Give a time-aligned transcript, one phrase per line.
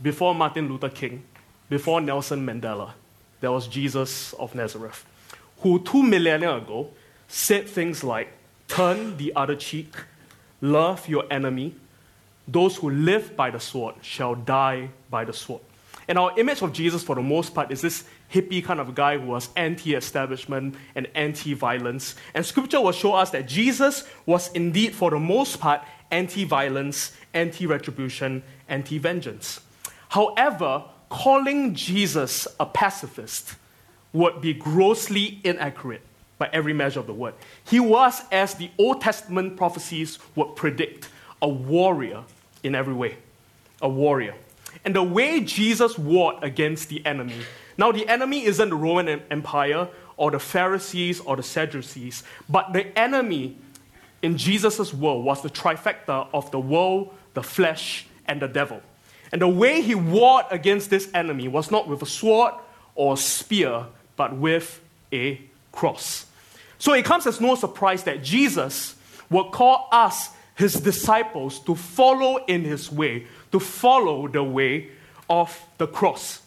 [0.02, 1.24] before Martin Luther King,
[1.70, 2.92] before Nelson Mandela,
[3.40, 5.06] there was Jesus of Nazareth,
[5.60, 6.90] who two millennia ago
[7.30, 8.28] said things like,
[8.68, 9.96] Turn the other cheek,
[10.60, 11.74] love your enemy.
[12.48, 15.62] Those who live by the sword shall die by the sword.
[16.08, 19.18] And our image of Jesus, for the most part, is this hippie kind of guy
[19.18, 22.16] who was anti establishment and anti violence.
[22.34, 27.12] And scripture will show us that Jesus was indeed, for the most part, anti violence,
[27.34, 29.60] anti retribution, anti vengeance.
[30.10, 33.56] However, calling Jesus a pacifist
[34.14, 36.02] would be grossly inaccurate
[36.38, 37.34] by every measure of the word.
[37.66, 41.10] He was, as the Old Testament prophecies would predict,
[41.42, 42.24] a warrior
[42.64, 43.18] in every way.
[43.82, 44.36] A warrior.
[44.86, 47.42] And the way Jesus warred against the enemy.
[47.78, 52.98] Now, the enemy isn't the Roman Empire or the Pharisees or the Sadducees, but the
[52.98, 53.58] enemy
[54.22, 58.82] in Jesus' world was the trifecta of the world, the flesh, and the devil.
[59.32, 62.54] And the way he warred against this enemy was not with a sword
[62.96, 63.86] or a spear,
[64.16, 64.82] but with
[65.14, 65.42] a
[65.72, 66.26] cross.
[66.80, 68.96] So it comes as no surprise that Jesus
[69.30, 74.90] will call us, his disciples, to follow in his way, to follow the way
[75.30, 76.42] of the cross.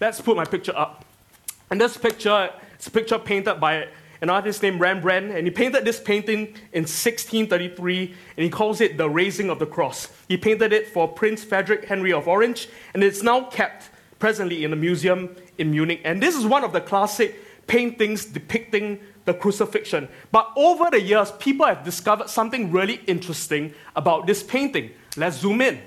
[0.00, 1.04] Let's put my picture up.
[1.70, 3.86] And this picture, it's a picture painted by
[4.20, 8.96] an artist named Rembrandt, and he painted this painting in 1633, and he calls it
[8.96, 10.08] The Raising of the Cross.
[10.28, 14.72] He painted it for Prince Frederick Henry of Orange, and it's now kept presently in
[14.72, 16.00] a museum in Munich.
[16.04, 20.08] And this is one of the classic paintings depicting the crucifixion.
[20.30, 24.90] But over the years, people have discovered something really interesting about this painting.
[25.16, 25.80] Let's zoom in.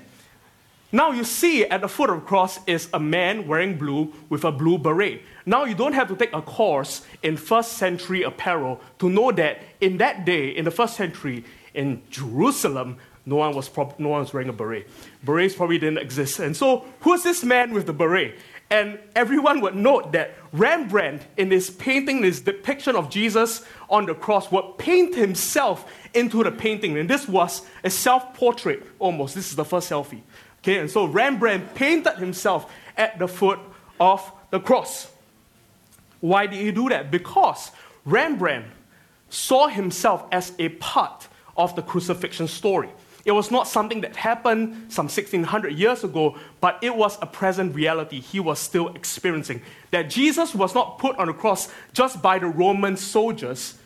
[0.92, 4.44] Now you see at the foot of the cross is a man wearing blue with
[4.44, 5.20] a blue beret.
[5.44, 9.60] Now you don't have to take a course in first century apparel to know that
[9.80, 14.20] in that day, in the first century, in Jerusalem, no one was, prob- no one
[14.20, 14.88] was wearing a beret.
[15.24, 16.38] Berets probably didn't exist.
[16.38, 18.36] And so, who's this man with the beret?
[18.68, 24.14] And everyone would note that Rembrandt, in his painting, this depiction of Jesus on the
[24.14, 26.98] cross, would paint himself into the painting.
[26.98, 29.34] And this was a self portrait almost.
[29.34, 30.22] This is the first selfie.
[30.58, 33.60] Okay, and so Rembrandt painted himself at the foot
[34.00, 35.08] of the cross.
[36.20, 37.10] Why did he do that?
[37.10, 37.70] Because
[38.04, 38.66] Rembrandt
[39.28, 42.88] saw himself as a part of the crucifixion story.
[43.26, 47.74] It was not something that happened some 1600 years ago, but it was a present
[47.74, 49.62] reality he was still experiencing.
[49.90, 53.78] That Jesus was not put on the cross just by the Roman soldiers,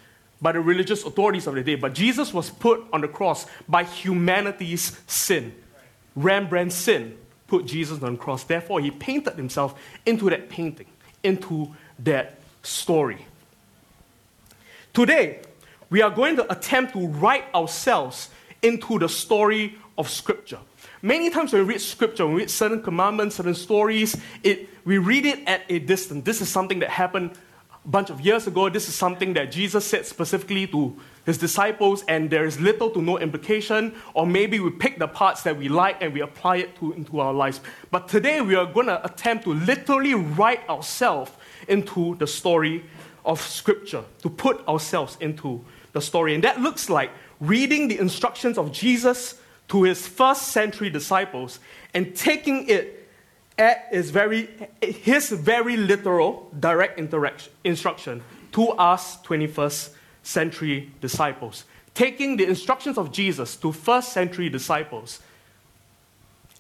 [0.42, 3.84] by the religious authorities of the day, but Jesus was put on the cross by
[3.84, 5.54] humanity's sin.
[6.14, 8.44] Rembrandt's sin put Jesus on the cross.
[8.44, 10.86] Therefore, he painted himself into that painting,
[11.22, 13.24] into that story.
[14.92, 15.40] Today,
[15.88, 18.28] we are going to attempt to write ourselves
[18.62, 20.58] into the story of Scripture.
[21.02, 24.98] Many times when we read Scripture, when we read certain commandments, certain stories, it, we
[24.98, 26.24] read it at a distance.
[26.24, 27.32] This is something that happened
[27.84, 28.68] a bunch of years ago.
[28.68, 30.94] This is something that Jesus said specifically to
[31.24, 35.42] his disciples, and there is little to no implication, or maybe we pick the parts
[35.42, 37.60] that we like and we apply it to, into our lives.
[37.90, 41.30] But today we are going to attempt to literally write ourselves
[41.68, 42.84] into the story
[43.24, 46.34] of Scripture, to put ourselves into the story.
[46.34, 47.10] And that looks like
[47.40, 51.58] reading the instructions of Jesus to his first century disciples
[51.94, 53.08] and taking it
[53.58, 54.48] at his very,
[54.80, 56.98] his very literal direct
[57.64, 59.90] instruction to us 21st
[60.22, 61.64] century disciples.
[61.94, 65.20] Taking the instructions of Jesus to first century disciples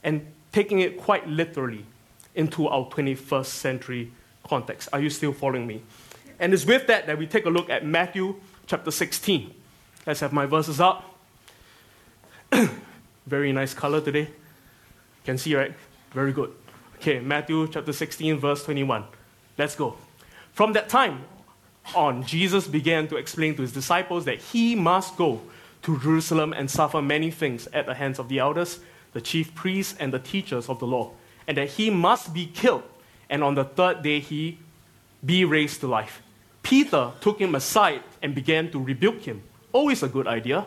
[0.02, 1.84] and taking it quite literally
[2.34, 4.12] into our 21st century
[4.44, 4.88] context.
[4.92, 5.82] Are you still following me?
[6.38, 9.54] And it's with that that we take a look at Matthew chapter 16.
[10.06, 11.04] Let's have my verses up.
[13.26, 14.28] Very nice color today.
[15.24, 15.74] Can see, right?
[16.12, 16.52] Very good.
[16.96, 19.04] Okay, Matthew chapter 16, verse 21.
[19.58, 19.96] Let's go.
[20.52, 21.24] From that time
[21.94, 25.40] on, Jesus began to explain to his disciples that he must go
[25.82, 28.80] to Jerusalem and suffer many things at the hands of the elders,
[29.12, 31.12] the chief priests, and the teachers of the law,
[31.46, 32.82] and that he must be killed,
[33.28, 34.58] and on the third day he
[35.24, 36.22] be raised to life.
[36.62, 39.42] Peter took him aside and began to rebuke him.
[39.72, 40.66] Always a good idea.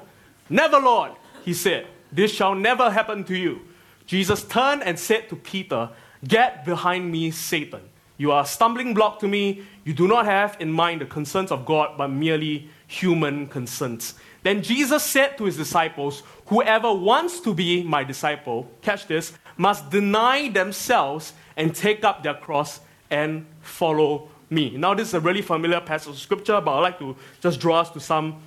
[0.50, 1.12] Never, Lord,
[1.44, 3.62] he said, this shall never happen to you.
[4.06, 5.90] Jesus turned and said to Peter,
[6.26, 7.82] Get behind me, Satan.
[8.18, 9.64] You are a stumbling block to me.
[9.84, 14.14] You do not have in mind the concerns of God, but merely human concerns.
[14.44, 19.90] Then Jesus said to his disciples, Whoever wants to be my disciple, catch this, must
[19.90, 22.80] deny themselves and take up their cross
[23.10, 24.78] and follow me.
[24.78, 27.80] Now, this is a really familiar passage of scripture, but I'd like to just draw
[27.80, 28.42] us to some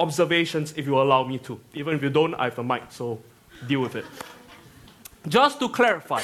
[0.00, 1.60] observations if you allow me to.
[1.74, 3.20] Even if you don't, I have a mic, so
[3.66, 4.04] deal with it.
[5.28, 6.22] Just to clarify,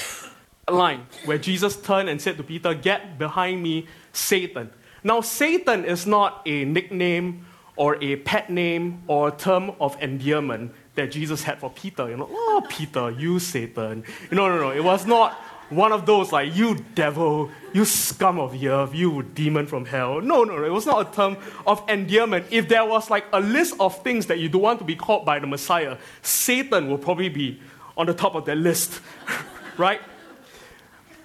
[0.68, 4.70] a line where Jesus turned and said to Peter, Get behind me, Satan.
[5.04, 7.46] Now, Satan is not a nickname
[7.76, 12.08] or a pet name or a term of endearment that Jesus had for Peter.
[12.08, 14.02] You know, oh, Peter, you Satan.
[14.32, 14.70] No, no, no.
[14.72, 15.38] It was not
[15.70, 20.20] one of those like, you devil, you scum of the earth, you demon from hell.
[20.20, 20.64] No, no.
[20.64, 21.36] It was not a term
[21.66, 22.46] of endearment.
[22.50, 25.24] If there was like a list of things that you don't want to be called
[25.24, 27.60] by the Messiah, Satan will probably be
[27.96, 29.00] on the top of that list,
[29.76, 30.00] right?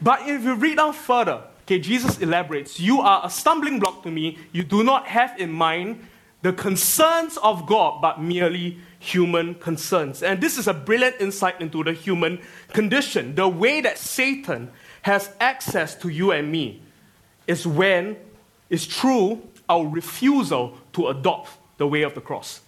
[0.02, 4.12] But if you read down further, okay, Jesus elaborates, you are a stumbling block to
[4.12, 4.40] me.
[4.52, 6.08] You do not have in mind
[6.42, 10.22] the concerns of God, but merely human concerns.
[10.22, 12.40] And this is a brilliant insight into the human
[12.70, 13.34] condition.
[13.34, 14.70] The way that Satan
[15.02, 16.84] has access to you and me
[17.48, 18.16] is when
[18.70, 22.62] it's true our refusal to adopt the way of the cross.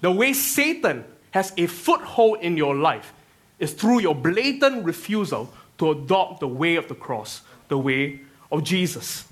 [0.00, 3.12] The way Satan has a foothold in your life
[3.60, 8.20] is through your blatant refusal to adopt the way of the cross, the way
[8.50, 9.26] of Jesus.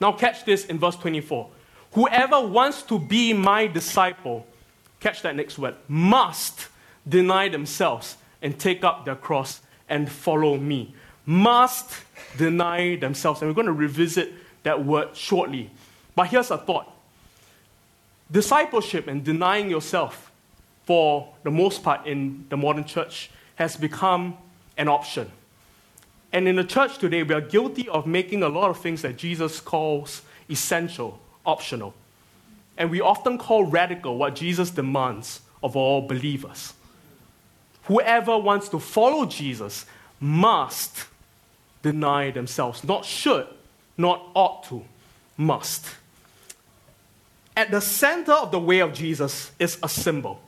[0.00, 1.50] Now, catch this in verse 24.
[1.92, 4.46] Whoever wants to be my disciple,
[5.02, 6.68] catch that next word, must
[7.08, 10.94] deny themselves and take up their cross and follow me.
[11.26, 11.92] Must
[12.38, 13.42] deny themselves.
[13.42, 14.32] And we're going to revisit
[14.62, 15.70] that word shortly.
[16.14, 16.88] But here's a thought
[18.30, 20.32] discipleship and denying yourself,
[20.86, 24.36] for the most part in the modern church, has become
[24.78, 25.30] an option.
[26.32, 29.18] And in the church today, we are guilty of making a lot of things that
[29.18, 31.92] Jesus calls essential optional.
[32.76, 36.74] And we often call radical what Jesus demands of all believers.
[37.84, 39.86] Whoever wants to follow Jesus
[40.20, 41.06] must
[41.82, 42.84] deny themselves.
[42.84, 43.46] Not should,
[43.96, 44.84] not ought to,
[45.36, 45.86] must.
[47.56, 50.40] At the center of the way of Jesus is a symbol.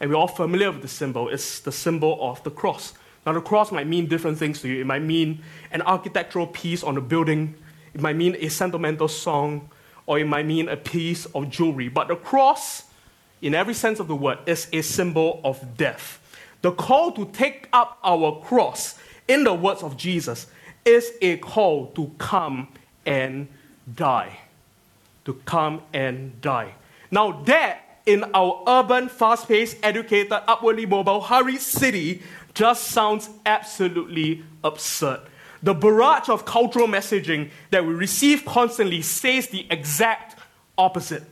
[0.00, 1.28] And we're all familiar with the symbol.
[1.28, 2.92] It's the symbol of the cross.
[3.24, 4.82] Now, the cross might mean different things to you.
[4.82, 7.54] It might mean an architectural piece on a building,
[7.94, 9.70] it might mean a sentimental song,
[10.06, 11.88] or it might mean a piece of jewelry.
[11.88, 12.84] But the cross,
[13.40, 16.20] in every sense of the word, is a symbol of death.
[16.62, 18.98] The call to take up our cross,
[19.28, 20.46] in the words of Jesus,
[20.84, 22.68] is a call to come
[23.06, 23.48] and
[23.94, 24.38] die.
[25.24, 26.74] To come and die.
[27.10, 32.22] Now, that in our urban, fast paced, educated, upwardly mobile, hurried city
[32.52, 35.20] just sounds absolutely absurd.
[35.64, 40.38] The barrage of cultural messaging that we receive constantly says the exact
[40.76, 41.22] opposite.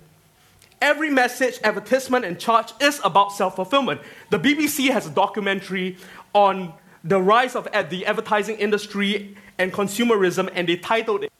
[0.80, 4.00] Every message, advertisement, and charge is about self fulfillment.
[4.30, 5.98] The BBC has a documentary
[6.32, 6.72] on
[7.04, 11.32] the rise of the advertising industry and consumerism, and they titled it,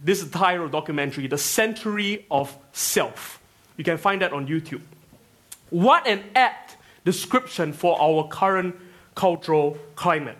[0.00, 3.40] this title documentary, The Century of Self.
[3.76, 4.82] You can find that on YouTube.
[5.70, 8.76] What an apt description for our current
[9.16, 10.36] cultural climate.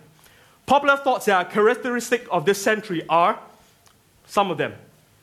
[0.67, 3.39] Popular thoughts that are characteristic of this century are
[4.27, 4.75] some of them.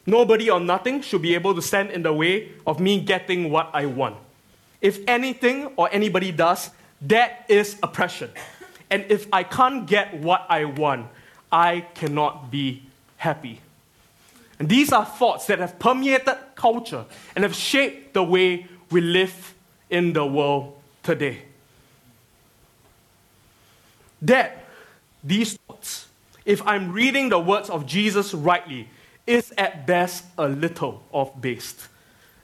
[0.06, 3.70] Nobody or nothing should be able to stand in the way of me getting what
[3.74, 4.18] I want.
[4.82, 6.72] If anything or anybody does,
[7.02, 8.30] that is oppression.
[8.90, 11.08] And if I can't get what I want,
[11.52, 12.84] I cannot be
[13.18, 13.62] happy.
[14.60, 17.06] And these are thoughts that have permeated culture
[17.36, 19.56] and have shaped the way we live
[19.90, 21.44] in the world today.
[24.22, 24.61] That
[25.24, 26.08] these thoughts,
[26.46, 28.90] if I'm reading the words of Jesus rightly,
[29.28, 31.88] is at best a little off based.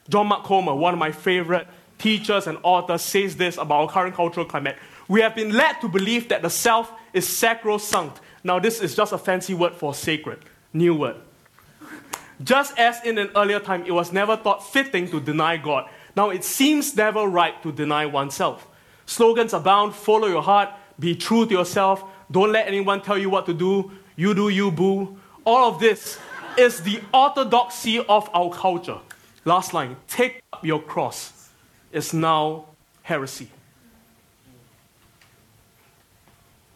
[0.09, 1.67] John Mark Comer, one of my favorite
[1.97, 4.77] teachers and authors, says this about our current cultural climate.
[5.07, 8.19] We have been led to believe that the self is sacrosanct.
[8.43, 10.39] Now, this is just a fancy word for sacred,
[10.73, 11.15] new word.
[12.43, 15.89] Just as in an earlier time, it was never thought fitting to deny God.
[16.15, 18.67] Now, it seems never right to deny oneself.
[19.05, 20.69] Slogans abound follow your heart,
[20.99, 23.91] be true to yourself, don't let anyone tell you what to do.
[24.15, 25.17] You do you, boo.
[25.45, 26.19] All of this
[26.57, 28.97] is the orthodoxy of our culture.
[29.45, 31.49] Last line take up your cross
[31.91, 32.65] is now
[33.03, 33.49] heresy.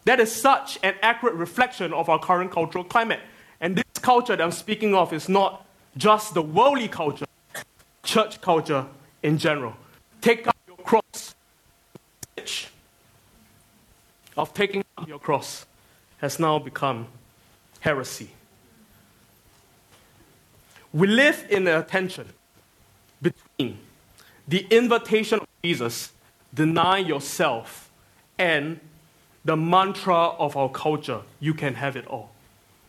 [0.04, 3.20] That is such an accurate reflection of our current cultural climate.
[3.60, 5.66] And this culture that I'm speaking of is not
[5.96, 7.26] just the worldly culture,
[8.02, 8.86] church culture
[9.22, 9.76] in general.
[10.20, 11.34] Take up your cross
[14.36, 15.66] of taking your cross
[16.18, 17.06] has now become
[17.80, 18.30] heresy.
[20.92, 22.28] We live in a tension
[23.20, 23.78] between
[24.46, 26.12] the invitation of Jesus,
[26.52, 27.90] deny yourself,
[28.38, 28.80] and
[29.44, 32.30] the mantra of our culture, you can have it all.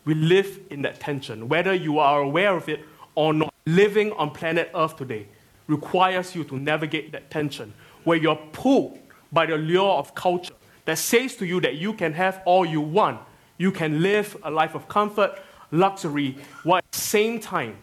[0.06, 1.48] We live in that tension.
[1.48, 2.82] Whether you are aware of it
[3.16, 5.28] or not, living on planet Earth today
[5.68, 9.00] requires you to navigate that tension where you're pulled
[9.32, 10.54] by the lure of culture
[10.86, 13.20] that says to you that you can have all you want.
[13.58, 15.40] You can live a life of comfort,
[15.72, 17.78] luxury, while at the same time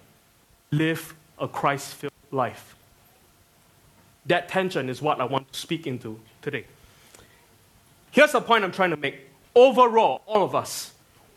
[0.71, 2.77] live a Christ filled life.
[4.27, 6.67] That tension is what I want to speak into today.
[8.11, 9.29] Here's the point I'm trying to make.
[9.55, 10.93] Overall, all of us,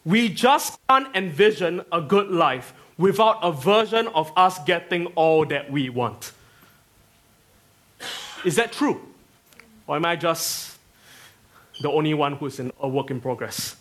[0.05, 5.71] we just can't envision a good life without a version of us getting all that
[5.71, 6.33] we want.
[8.43, 9.01] Is that true?
[9.87, 10.72] Or am I just
[11.81, 13.75] the only one who's in a work in progress?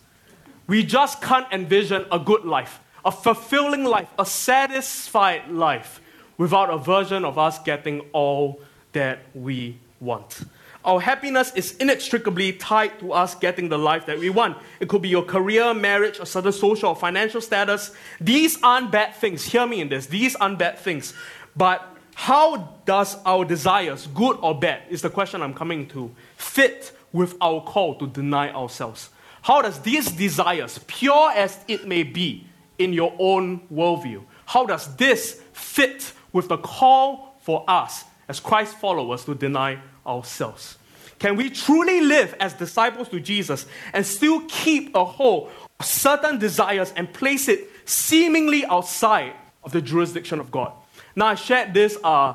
[0.66, 6.00] We just can't envision a good life, a fulfilling life, a satisfied life
[6.38, 8.60] without a version of us getting all
[8.92, 10.42] that we want.
[10.84, 14.58] Our happiness is inextricably tied to us getting the life that we want.
[14.80, 17.92] It could be your career, marriage, a certain social or financial status.
[18.20, 19.44] These aren't bad things.
[19.44, 20.06] Hear me in this.
[20.06, 21.14] These aren't bad things.
[21.54, 26.92] But how does our desires, good or bad, is the question I'm coming to, fit
[27.12, 29.10] with our call to deny ourselves?
[29.42, 32.46] How does these desires, pure as it may be
[32.78, 38.76] in your own worldview, how does this fit with the call for us as Christ
[38.78, 40.78] followers to deny ourselves?
[41.18, 46.38] Can we truly live as disciples to Jesus and still keep a hold of certain
[46.38, 50.72] desires and place it seemingly outside of the jurisdiction of God?
[51.14, 52.34] Now, I shared this uh,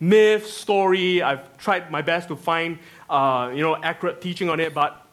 [0.00, 1.22] myth, story.
[1.22, 2.78] I've tried my best to find
[3.08, 5.06] uh, you know, accurate teaching on it, but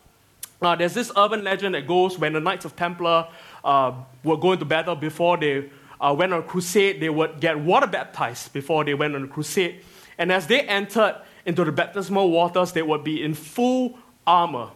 [0.62, 3.28] uh, there's this urban legend that goes when the Knights of Templar
[3.64, 3.92] uh,
[4.24, 5.70] were going to battle before they
[6.00, 9.28] uh, went on a crusade, they would get water baptized before they went on a
[9.28, 9.82] crusade.
[10.18, 14.70] And as they entered into the baptismal waters, they would be in full armor.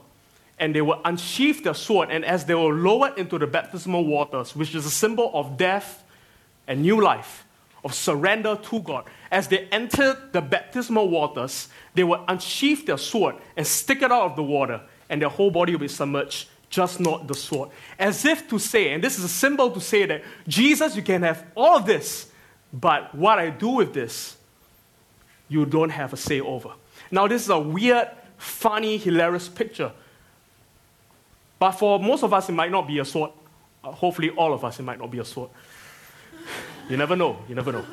[0.59, 2.09] And they would unsheath their sword.
[2.09, 6.03] And as they were lowered into the baptismal waters, which is a symbol of death
[6.67, 7.45] and new life,
[7.87, 13.35] of surrender to God, as they entered the baptismal waters, they would unsheath their sword
[13.55, 16.99] and stick it out of the water, and their whole body would be submerged, just
[16.99, 17.69] not the sword.
[17.97, 21.23] As if to say, and this is a symbol to say that Jesus, you can
[21.23, 22.29] have all of this,
[22.73, 24.35] but what I do with this
[25.49, 26.71] you don't have a say over.
[27.09, 29.93] Now, this is a weird, funny, hilarious picture.
[31.57, 33.31] But for most of us, it might not be a sword.
[33.81, 35.49] Uh, hopefully, all of us, it might not be a sword.
[36.89, 37.39] You never know.
[37.49, 37.85] You never know.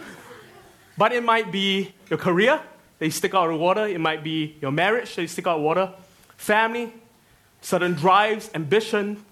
[0.96, 2.60] But it might be your career
[2.98, 3.86] that you stick out of water.
[3.86, 5.92] It might be your marriage that you stick out of water.
[6.36, 6.92] Family,
[7.60, 9.24] certain drives, ambition,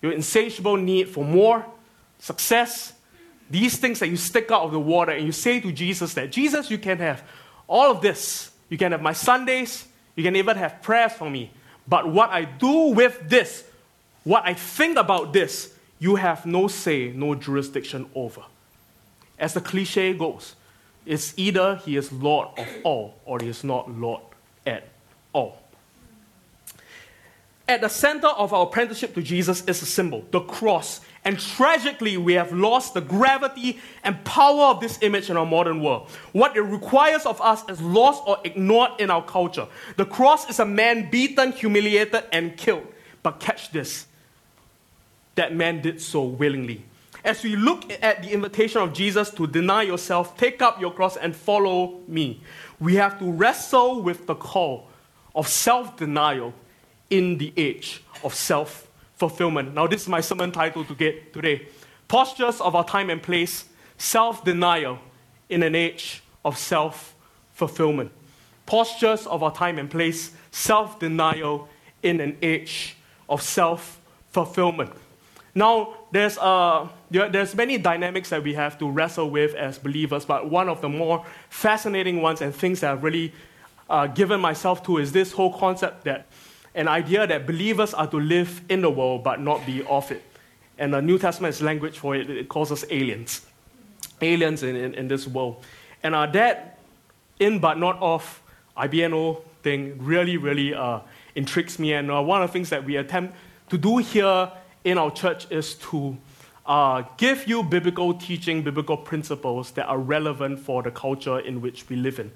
[0.00, 1.64] your insatiable need for more,
[2.18, 2.92] success.
[3.50, 6.30] These things that you stick out of the water and you say to Jesus that,
[6.30, 7.22] Jesus, you can have
[7.66, 8.52] all of this.
[8.68, 11.50] You can have my Sundays, you can even have prayers for me.
[11.86, 13.64] But what I do with this,
[14.24, 18.42] what I think about this, you have no say, no jurisdiction over.
[19.38, 20.54] As the cliche goes,
[21.06, 24.22] it's either he is Lord of all or he is not Lord
[24.66, 24.88] at
[25.32, 25.58] all.
[27.68, 31.02] At the center of our apprenticeship to Jesus is a symbol, the cross.
[31.24, 35.82] And tragically, we have lost the gravity and power of this image in our modern
[35.82, 36.08] world.
[36.32, 39.66] What it requires of us is lost or ignored in our culture.
[39.96, 42.86] The cross is a man beaten, humiliated, and killed.
[43.22, 44.06] But catch this
[45.34, 46.84] that man did so willingly.
[47.28, 51.18] As we look at the invitation of Jesus to deny yourself, take up your cross,
[51.18, 52.40] and follow me,
[52.80, 54.88] we have to wrestle with the call
[55.34, 56.54] of self denial
[57.10, 59.74] in the age of self fulfillment.
[59.74, 61.68] Now, this is my sermon title to get today
[62.08, 63.66] Postures of Our Time and Place
[63.98, 64.98] Self Denial
[65.50, 67.14] in an Age of Self
[67.52, 68.10] Fulfillment.
[68.64, 71.68] Postures of Our Time and Place Self Denial
[72.02, 72.96] in an Age
[73.28, 74.92] of Self Fulfillment.
[75.54, 80.24] Now, there's, uh, there, there's many dynamics that we have to wrestle with as believers,
[80.24, 83.32] but one of the more fascinating ones and things that I've really
[83.90, 86.26] uh, given myself to is this whole concept that
[86.74, 90.22] an idea that believers are to live in the world but not be of it.
[90.78, 93.44] And the New Testament is language for it, it calls us aliens.
[94.20, 95.64] Aliens in, in, in this world.
[96.02, 96.78] And uh, that
[97.40, 98.42] in but not of
[98.76, 101.00] IBNO thing really, really uh,
[101.34, 101.94] intrigues me.
[101.94, 103.34] And uh, one of the things that we attempt
[103.70, 104.50] to do here
[104.84, 106.16] in our church is to
[106.66, 111.88] uh, give you biblical teaching, biblical principles that are relevant for the culture in which
[111.88, 112.30] we live in.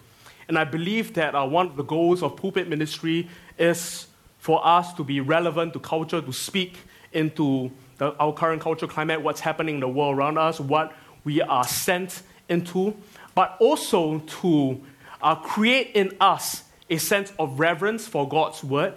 [0.48, 4.06] And I believe that uh, one of the goals of pulpit ministry is
[4.38, 6.78] for us to be relevant to culture, to speak
[7.12, 10.94] into the, our current cultural climate, what's happening in the world around us, what
[11.24, 12.94] we are sent into.
[13.34, 14.80] but also to
[15.22, 18.94] uh, create in us a sense of reverence for God's word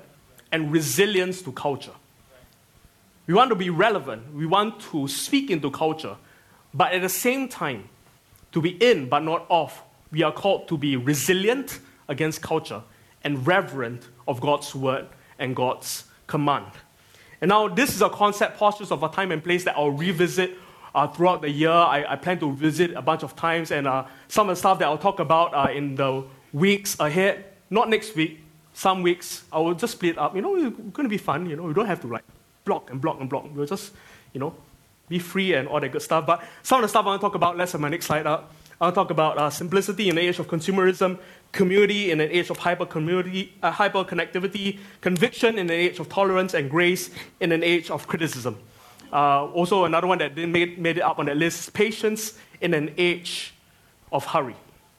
[0.52, 1.94] and resilience to culture.
[3.28, 6.16] We want to be relevant, we want to speak into culture,
[6.74, 7.90] but at the same time,
[8.52, 12.82] to be in but not off, we are called to be resilient against culture
[13.24, 15.08] and reverent of God's word
[15.40, 16.68] and God's command.
[17.42, 20.58] And now, this is a concept, postures of a time and place that I'll revisit
[20.94, 21.70] uh, throughout the year.
[21.70, 24.80] I, I, plan to visit a bunch of times, and uh, some of the stuff
[24.80, 28.42] that I'll talk about uh, in the weeks ahead, not next week,
[28.74, 30.36] some weeks, I will just split up.
[30.36, 31.50] You know, it's going to be fun.
[31.50, 32.24] You know, we don't have to like
[32.66, 33.46] block and block and block.
[33.54, 33.94] We'll just,
[34.34, 34.54] you know,
[35.08, 36.26] be free and all that good stuff.
[36.26, 38.28] But some of the stuff I want to talk about, let's have my next slide
[38.28, 38.54] up.
[38.82, 41.18] I'll talk about uh, simplicity in the age of consumerism,
[41.54, 46.10] community in an age of hyper community, uh, hyper connectivity, conviction in an age of
[46.10, 48.58] tolerance, and grace in an age of criticism.
[49.14, 52.74] Uh, also, another one that make, made it up on that list is patience in
[52.74, 53.54] an age
[54.12, 54.56] of hurry.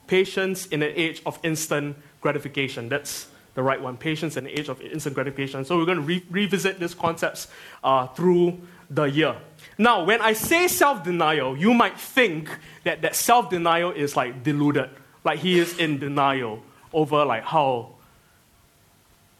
[0.07, 2.89] Patience in an age of instant gratification.
[2.89, 3.97] That's the right one.
[3.97, 5.65] Patience and an age of instant gratification.
[5.65, 7.49] So, we're going to re- revisit these concepts
[7.83, 9.35] uh, through the year.
[9.79, 12.49] Now, when I say self denial, you might think
[12.85, 14.91] that that self denial is like deluded,
[15.25, 17.97] like he is in denial over like how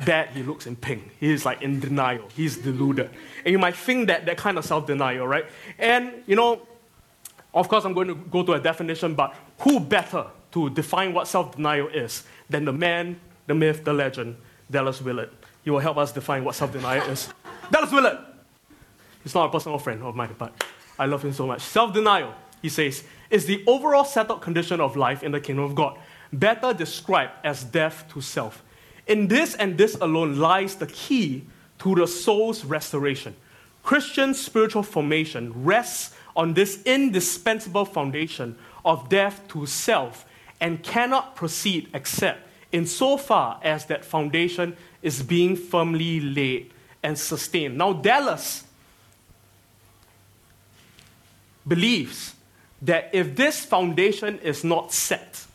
[0.05, 1.11] bad he looks in pink.
[1.19, 2.29] He is like in denial.
[2.35, 3.11] He's deluded.
[3.45, 5.47] And you might think that that kind of self denial, right?
[5.79, 6.67] And, you know,
[7.55, 11.29] of course, I'm going to go to a definition, but who better to define what
[11.29, 14.37] self denial is than the man, the myth, the legend,
[14.71, 15.31] Dallas Willard?
[15.65, 17.29] He will help us define what self denial is.
[17.71, 18.19] Dallas Willard!
[19.23, 20.53] He's not a personal friend of mine, but
[20.99, 21.61] I love him so much.
[21.61, 25.75] Self denial, he says, is the overall settled condition of life in the kingdom of
[25.75, 25.99] God,
[26.33, 28.63] better described as death to self.
[29.07, 31.45] In this and this alone lies the key
[31.79, 33.35] to the soul's restoration.
[33.83, 40.25] Christian spiritual formation rests on this indispensable foundation of death to self
[40.61, 46.71] and cannot proceed except insofar as that foundation is being firmly laid
[47.03, 47.79] and sustained.
[47.79, 48.65] Now, Dallas
[51.67, 52.35] believes
[52.83, 55.47] that if this foundation is not set,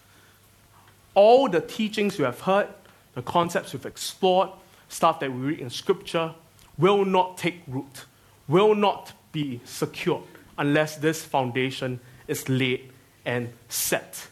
[1.13, 2.67] all the teachings you have heard,
[3.13, 4.49] the concepts you've explored,
[4.89, 6.33] stuff that we read in Scripture,
[6.77, 8.05] will not take root,
[8.47, 10.23] will not be secured
[10.57, 12.89] unless this foundation is laid
[13.25, 14.27] and set.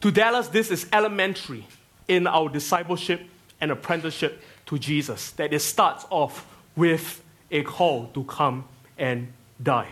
[0.00, 1.66] To Dallas, this is elementary
[2.08, 3.22] in our discipleship
[3.60, 8.64] and apprenticeship to Jesus, that it starts off with a call to come
[8.98, 9.88] and die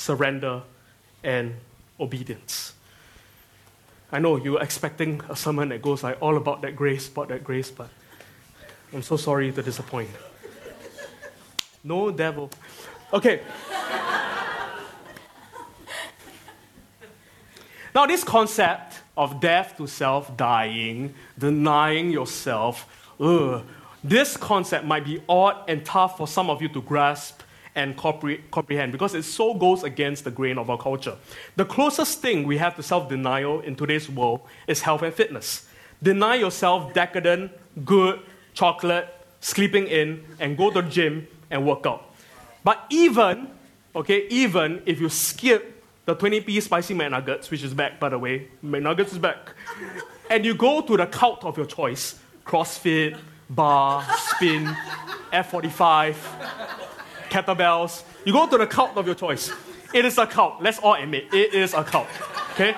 [0.00, 0.62] surrender,
[1.22, 1.54] and
[2.00, 2.72] obedience.
[4.10, 7.44] I know you're expecting a sermon that goes like all about that grace, about that
[7.44, 7.90] grace, but
[8.92, 10.08] I'm so sorry to disappoint.
[11.84, 12.50] No devil.
[13.12, 13.42] Okay.
[17.94, 18.89] now, this concept
[19.20, 22.88] of death to self, dying, denying yourself,
[23.20, 23.62] ugh,
[24.02, 27.42] this concept might be odd and tough for some of you to grasp
[27.74, 31.16] and comprehend because it so goes against the grain of our culture.
[31.56, 35.68] The closest thing we have to self denial in today's world is health and fitness.
[36.02, 37.52] Deny yourself decadent,
[37.84, 38.20] good,
[38.54, 39.06] chocolate,
[39.40, 42.10] sleeping in, and go to the gym and work out.
[42.64, 43.48] But even,
[43.94, 45.79] okay, even if you skip
[46.10, 49.54] the 20p spicy McNuggets, which is back, by the way, McNuggets is back,
[50.28, 53.16] and you go to the cult of your choice CrossFit,
[53.48, 54.64] bar, spin,
[55.32, 56.16] F45,
[57.28, 58.02] kettlebells.
[58.24, 59.52] You go to the cult of your choice.
[59.94, 60.60] It is a cult.
[60.60, 62.08] Let's all admit it is a cult.
[62.54, 62.74] Okay?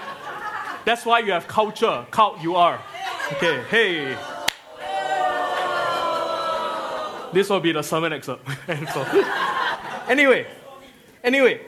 [0.84, 2.04] That's why you have culture.
[2.10, 2.82] Cult you are.
[3.32, 4.18] Okay, hey.
[7.32, 8.46] This will be the sermon excerpt.
[10.08, 10.46] anyway,
[11.24, 11.62] anyway,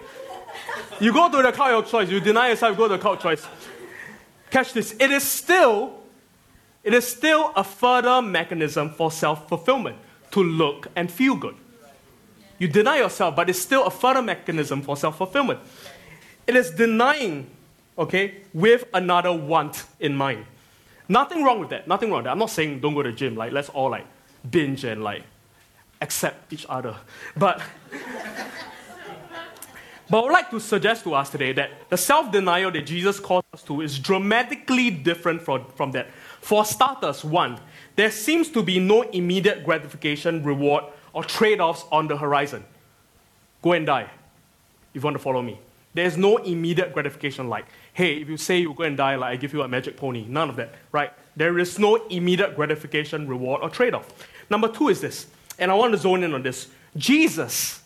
[1.01, 3.47] you go to the cult of choice, you deny yourself, go to the cult choice.
[4.51, 4.95] Catch this.
[5.01, 6.01] It is still,
[6.83, 9.97] it is still a further mechanism for self-fulfillment
[10.33, 11.57] to look and feel good.
[12.59, 15.61] You deny yourself, but it's still a further mechanism for self fulfillment.
[16.47, 17.51] It is denying,
[17.99, 20.47] okay, with another want in mind.
[21.09, 21.89] Nothing wrong with that.
[21.89, 22.33] Nothing wrong with that.
[22.33, 23.35] I'm not saying don't go to the gym.
[23.35, 24.07] Like, let's all like
[24.51, 25.25] binge and like
[26.01, 26.97] accept each other.
[27.37, 27.61] But
[30.11, 33.19] but I would like to suggest to us today that the self denial that Jesus
[33.19, 36.11] calls us to is dramatically different from, from that.
[36.41, 37.59] For starters, one,
[37.97, 42.65] there seems to be no immediate gratification reward or trade offs on the horizon.
[43.63, 44.11] Go and die
[44.95, 45.59] if you want to follow me.
[45.95, 49.37] There's no immediate gratification like, hey, if you say you go and die, like I
[49.37, 50.27] give you a magic pony.
[50.29, 51.13] None of that, right?
[51.37, 54.13] There is no immediate gratification, reward, or trade off.
[54.51, 56.69] Number two is this, and I want to zone in on this.
[56.97, 57.81] Jesus,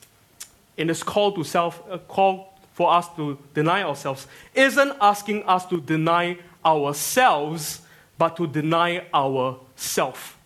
[0.79, 5.67] in this call to self, uh, call for us to deny ourselves isn't asking us
[5.67, 7.83] to deny ourselves,
[8.17, 10.39] but to deny ourself.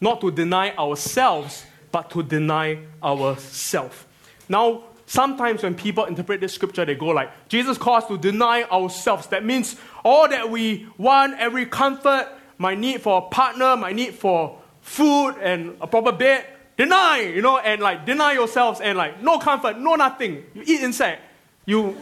[0.00, 4.06] Not to deny ourselves, but to deny ourself.
[4.48, 9.26] Now, sometimes when people interpret this scripture, they go like, Jesus calls to deny ourselves.
[9.28, 14.14] That means all that we want, every comfort, my need for a partner, my need
[14.14, 19.22] for food and a proper bed, deny, you know, and like deny yourselves and like
[19.22, 20.44] no comfort, no nothing.
[20.54, 21.22] You eat insect.
[21.66, 21.96] You,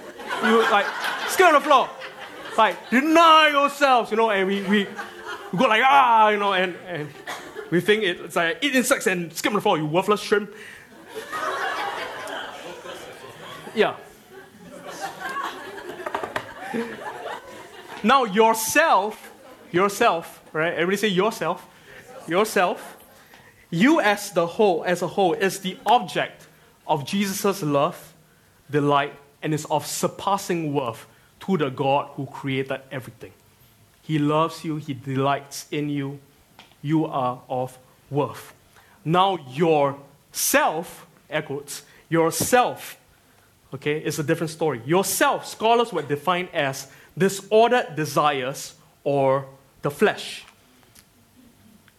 [0.44, 0.86] you like
[1.28, 1.88] skip on the floor.
[2.56, 4.86] Like deny yourselves, you know, and we, we,
[5.52, 7.08] we go like, ah, you know, and, and
[7.70, 10.52] we think it's like eat insects and skip on the floor, you worthless shrimp.
[13.74, 13.96] Yeah.
[18.02, 19.32] Now yourself,
[19.70, 20.72] yourself, right?
[20.74, 21.66] Everybody say yourself.
[22.26, 22.98] Yourself.
[23.74, 26.46] You as the whole, as a whole, is the object
[26.86, 28.12] of Jesus' love,
[28.70, 31.06] delight, and is of surpassing worth
[31.40, 33.32] to the God who created everything.
[34.02, 36.20] He loves you, He delights in you.
[36.82, 37.78] You are of
[38.10, 38.52] worth.
[39.06, 42.98] Now, yourself, echoes, yourself,
[43.72, 44.82] okay, is a different story.
[44.84, 49.46] Yourself, scholars would define as disordered desires or
[49.80, 50.44] the flesh.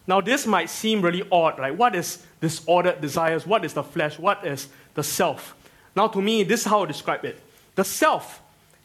[0.06, 1.58] Now, this might seem really odd.
[1.58, 3.46] Like, what is disordered desires?
[3.46, 4.18] What is the flesh?
[4.18, 5.56] What is the self?
[5.96, 7.40] Now, to me, this is how I describe it.
[7.74, 8.42] The self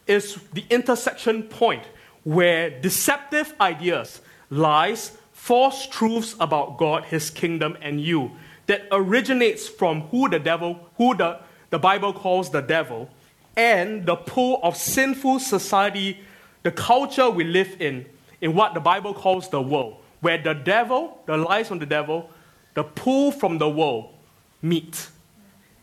[0.07, 1.83] is the intersection point
[2.23, 8.31] where deceptive ideas, lies, false truths about God, His kingdom, and you
[8.67, 11.39] that originates from who the devil, who the,
[11.71, 13.09] the Bible calls the devil,
[13.57, 16.19] and the pull of sinful society,
[16.61, 18.05] the culture we live in,
[18.41, 22.29] in what the Bible calls the world where the devil, the lies from the devil,
[22.73, 24.13] the pull from the world
[24.61, 25.09] meet.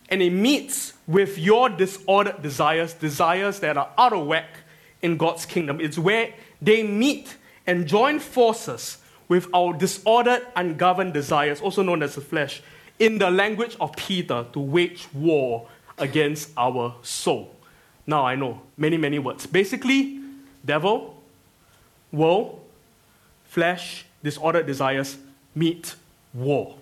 [0.08, 4.48] And it meets with your disordered desires, desires that are out of whack
[5.02, 5.80] in God's kingdom.
[5.80, 12.14] It's where they meet and join forces with our disordered, ungoverned desires, also known as
[12.14, 12.62] the flesh,
[12.98, 15.68] in the language of Peter to wage war
[15.98, 17.54] against our soul.
[18.06, 19.46] Now I know many, many words.
[19.46, 20.20] Basically,
[20.64, 21.20] devil,
[22.12, 22.60] world,
[23.44, 25.16] flesh, disordered desires
[25.54, 25.94] meet
[26.34, 26.74] war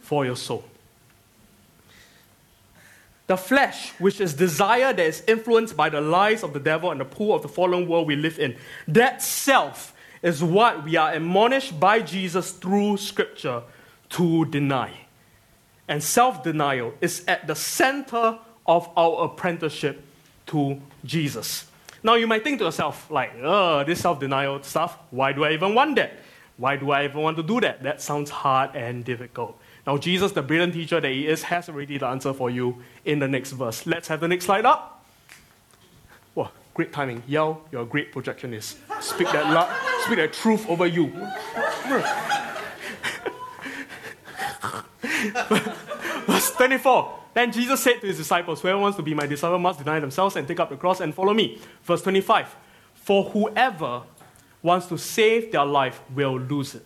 [0.00, 0.64] for your soul.
[3.26, 6.98] The flesh, which is desire that is influenced by the lies of the devil and
[6.98, 8.56] the pull of the fallen world we live in,
[8.88, 13.62] that self is what we are admonished by Jesus through Scripture
[14.16, 14.90] to deny.
[15.86, 20.02] And self denial is at the center of our apprenticeship
[20.46, 21.66] to Jesus.
[22.02, 25.52] Now, you might think to yourself, like, oh, this self denial stuff, why do I
[25.52, 26.12] even want that?
[26.60, 27.82] Why do I even want to do that?
[27.82, 29.58] That sounds hard and difficult.
[29.86, 33.18] Now, Jesus, the brilliant teacher that he is, has already the answer for you in
[33.18, 33.86] the next verse.
[33.86, 35.02] Let's have the next slide up.
[36.34, 37.22] Wow, great timing.
[37.26, 38.76] Yell, you're a great projectionist.
[39.00, 41.06] Speak that, lo- speak that truth over you.
[46.26, 47.18] Verse 24.
[47.32, 50.36] Then Jesus said to his disciples, Whoever wants to be my disciple must deny themselves
[50.36, 51.58] and take up the cross and follow me.
[51.84, 52.54] Verse 25.
[52.96, 54.02] For whoever
[54.62, 56.84] wants to save their life will lose it.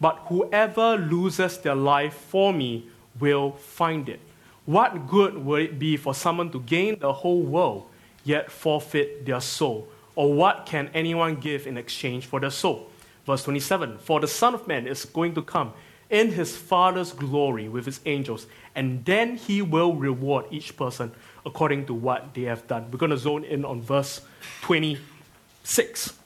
[0.00, 4.20] But whoever loses their life for me will find it.
[4.66, 7.86] What good would it be for someone to gain the whole world
[8.24, 9.88] yet forfeit their soul?
[10.14, 12.90] Or what can anyone give in exchange for their soul?
[13.26, 15.72] Verse 27 For the Son of Man is going to come
[16.08, 21.12] in his Father's glory with his angels, and then he will reward each person
[21.46, 22.90] according to what they have done.
[22.90, 24.20] We're going to zone in on verse
[24.62, 26.19] 26.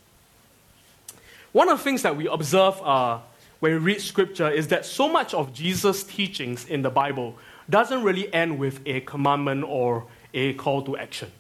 [1.55, 3.21] One of the things that we observe uh,
[3.61, 7.37] when we read scripture is that so much of Jesus' teachings in the Bible
[7.71, 11.31] doesn't really end with a commandment or a call to action.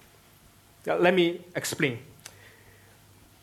[0.87, 1.99] Let me explain.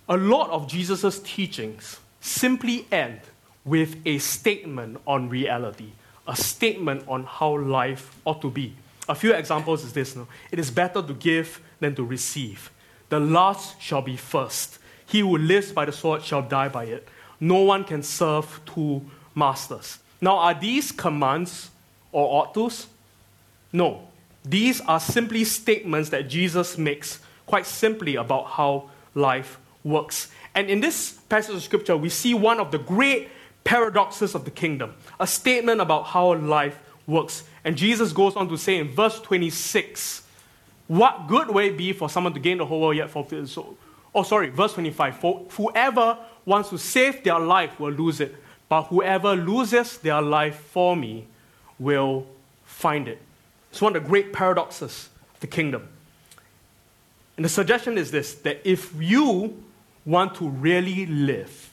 [0.07, 3.19] A lot of Jesus' teachings simply end
[3.65, 5.91] with a statement on reality,
[6.25, 8.75] a statement on how life ought to be.
[9.09, 10.15] A few examples is this.
[10.15, 10.25] No?
[10.53, 12.71] It is better to give than to receive.
[13.09, 14.77] The last shall be first.
[15.11, 17.05] He who lives by the sword shall die by it.
[17.37, 19.01] No one can serve two
[19.35, 19.99] masters.
[20.21, 21.69] Now, are these commands
[22.13, 22.87] or ought?
[23.73, 24.07] No.
[24.45, 30.31] These are simply statements that Jesus makes quite simply about how life works.
[30.55, 33.27] And in this passage of scripture, we see one of the great
[33.65, 37.43] paradoxes of the kingdom a statement about how life works.
[37.65, 40.23] And Jesus goes on to say in verse 26
[40.87, 43.51] What good would it be for someone to gain the whole world yet forfeit his
[43.51, 43.75] soul?
[44.13, 45.17] Oh, sorry, verse 25.
[45.17, 48.35] For whoever wants to save their life will lose it,
[48.67, 51.27] but whoever loses their life for me
[51.79, 52.27] will
[52.65, 53.19] find it.
[53.69, 55.87] It's one of the great paradoxes of the kingdom.
[57.37, 59.63] And the suggestion is this that if you
[60.05, 61.71] want to really live,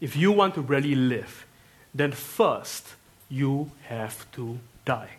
[0.00, 1.46] if you want to really live,
[1.94, 2.94] then first
[3.28, 5.10] you have to die.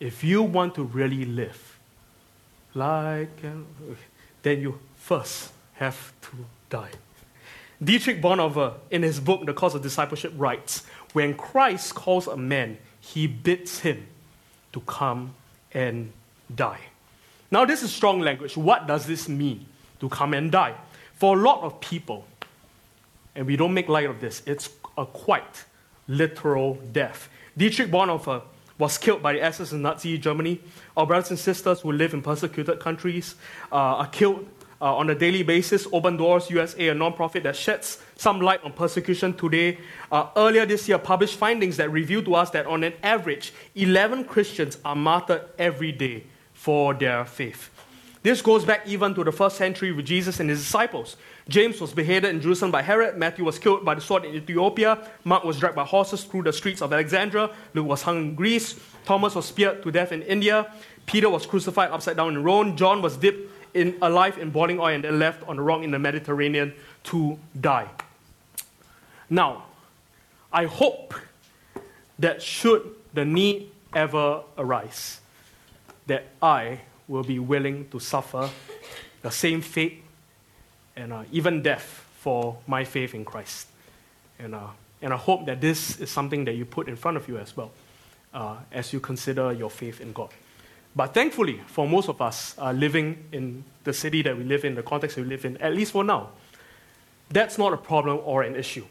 [0.00, 1.78] If you want to really live,
[2.74, 3.94] like, uh,
[4.42, 6.30] then you first have to
[6.70, 6.90] die.
[7.82, 12.78] Dietrich Bonhoeffer, in his book, The Cost of Discipleship, writes When Christ calls a man,
[13.00, 14.06] he bids him
[14.72, 15.34] to come
[15.72, 16.12] and
[16.54, 16.78] die.
[17.50, 18.56] Now, this is strong language.
[18.56, 19.66] What does this mean
[19.98, 20.74] to come and die?
[21.14, 22.24] For a lot of people,
[23.34, 25.64] and we don't make light of this, it's a quite
[26.06, 27.28] literal death.
[27.56, 28.42] Dietrich Bonhoeffer
[28.78, 30.60] was killed by the SS in Nazi Germany.
[30.96, 33.34] Our brothers and sisters who live in persecuted countries
[33.72, 34.48] uh, are killed
[34.82, 35.86] uh, on a daily basis.
[35.92, 39.78] Open Doors USA, a nonprofit that sheds some light on persecution today,
[40.10, 44.24] uh, earlier this year published findings that reveal to us that on an average, 11
[44.24, 47.70] Christians are martyred every day for their faith.
[48.22, 51.16] This goes back even to the first century with Jesus and his disciples.
[51.48, 53.16] James was beheaded in Jerusalem by Herod.
[53.16, 55.08] Matthew was killed by the sword in Ethiopia.
[55.24, 57.50] Mark was dragged by horses through the streets of Alexandria.
[57.74, 58.78] Luke was hung in Greece.
[59.04, 60.72] Thomas was speared to death in India.
[61.04, 62.76] Peter was crucified upside down in Rome.
[62.76, 65.98] John was dipped in, alive in boiling oil and left on the rock in the
[65.98, 67.88] Mediterranean to die.
[69.30, 69.64] Now,
[70.52, 71.14] I hope
[72.18, 75.20] that should the need ever arise,
[76.06, 78.50] that I will be willing to suffer
[79.22, 80.02] the same fate
[80.96, 83.68] and uh, even death for my faith in Christ.
[84.38, 84.68] And, uh,
[85.00, 87.56] and I hope that this is something that you put in front of you as
[87.56, 87.70] well
[88.34, 90.30] uh, as you consider your faith in God.
[90.94, 94.74] But thankfully, for most of us uh, living in the city that we live in,
[94.74, 96.30] the context we live in, at least for now,
[97.30, 98.84] that's not a problem or an issue.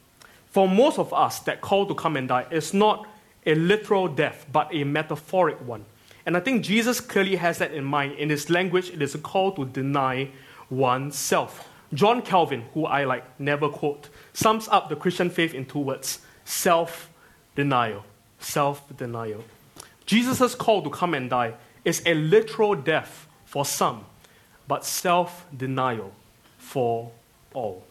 [0.49, 3.07] For most of us, that call to come and die is not
[3.45, 5.85] a literal death, but a metaphoric one.
[6.25, 8.13] And I think Jesus clearly has that in mind.
[8.13, 10.29] In his language, it is a call to deny
[10.69, 11.67] oneself.
[11.93, 16.19] John Calvin, who I like never quote, sums up the Christian faith in two words
[16.45, 17.09] self
[17.55, 18.05] denial.
[18.39, 19.43] Self denial.
[20.05, 24.05] Jesus' call to come and die is a literal death for some,
[24.67, 26.11] but self denial
[26.57, 27.11] for
[27.53, 27.83] all.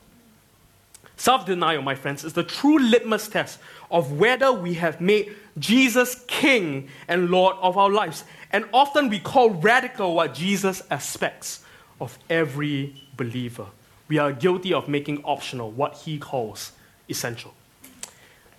[1.17, 3.59] Self denial, my friends, is the true litmus test
[3.91, 8.25] of whether we have made Jesus King and Lord of our lives.
[8.53, 11.63] And often we call radical what Jesus expects
[12.01, 13.67] of every believer.
[14.09, 16.73] We are guilty of making optional what he calls
[17.09, 17.53] essential.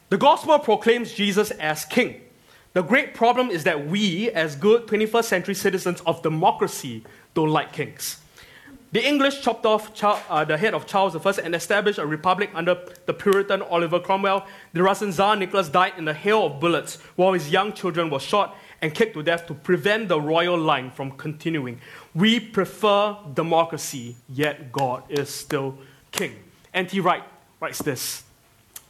[0.09, 2.21] The gospel proclaims Jesus as King.
[2.73, 7.03] The great problem is that we, as good 21st century citizens of democracy,
[7.33, 8.21] don't like kings.
[8.93, 12.49] The English chopped off Charles, uh, the head of Charles I and established a republic
[12.53, 14.45] under the Puritan Oliver Cromwell.
[14.73, 18.19] The Russian Tsar Nicholas died in a hail of bullets while his young children were
[18.19, 21.79] shot and kicked to death to prevent the royal line from continuing.
[22.13, 25.77] We prefer democracy, yet God is still
[26.11, 26.35] king.
[26.73, 26.99] N.T.
[26.99, 27.23] Wright
[27.61, 28.23] writes this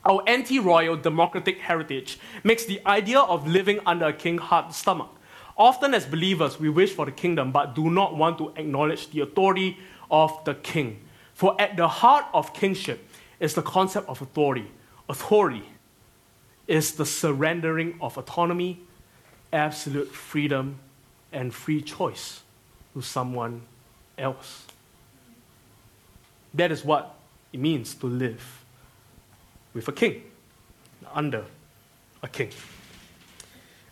[0.03, 4.73] Our anti royal democratic heritage makes the idea of living under a king hard to
[4.73, 5.09] stomach.
[5.57, 9.19] Often, as believers, we wish for the kingdom but do not want to acknowledge the
[9.19, 9.77] authority
[10.09, 11.01] of the king.
[11.35, 13.07] For at the heart of kingship
[13.39, 14.71] is the concept of authority.
[15.07, 15.63] Authority
[16.67, 18.79] is the surrendering of autonomy,
[19.53, 20.79] absolute freedom,
[21.31, 22.41] and free choice
[22.93, 23.61] to someone
[24.17, 24.65] else.
[26.53, 27.15] That is what
[27.53, 28.60] it means to live
[29.73, 30.23] with a king,
[31.13, 31.45] under
[32.23, 32.49] a king.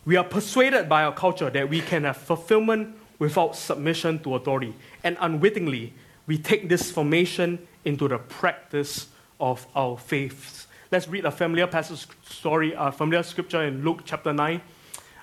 [0.05, 4.75] We are persuaded by our culture that we can have fulfillment without submission to authority,
[5.03, 5.93] and unwittingly,
[6.25, 9.07] we take this formation into the practice
[9.39, 10.67] of our faiths.
[10.91, 14.61] Let's read a familiar passage story, a familiar scripture in Luke chapter 9.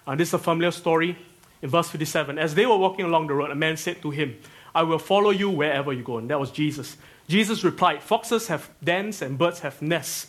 [0.07, 1.16] Uh, this is a familiar story
[1.62, 2.38] in verse 57.
[2.38, 4.37] As they were walking along the road, a man said to him,
[4.75, 6.19] I will follow you wherever you go.
[6.19, 6.97] And that was Jesus.
[7.29, 10.29] Jesus replied, Foxes have dens and birds have nests,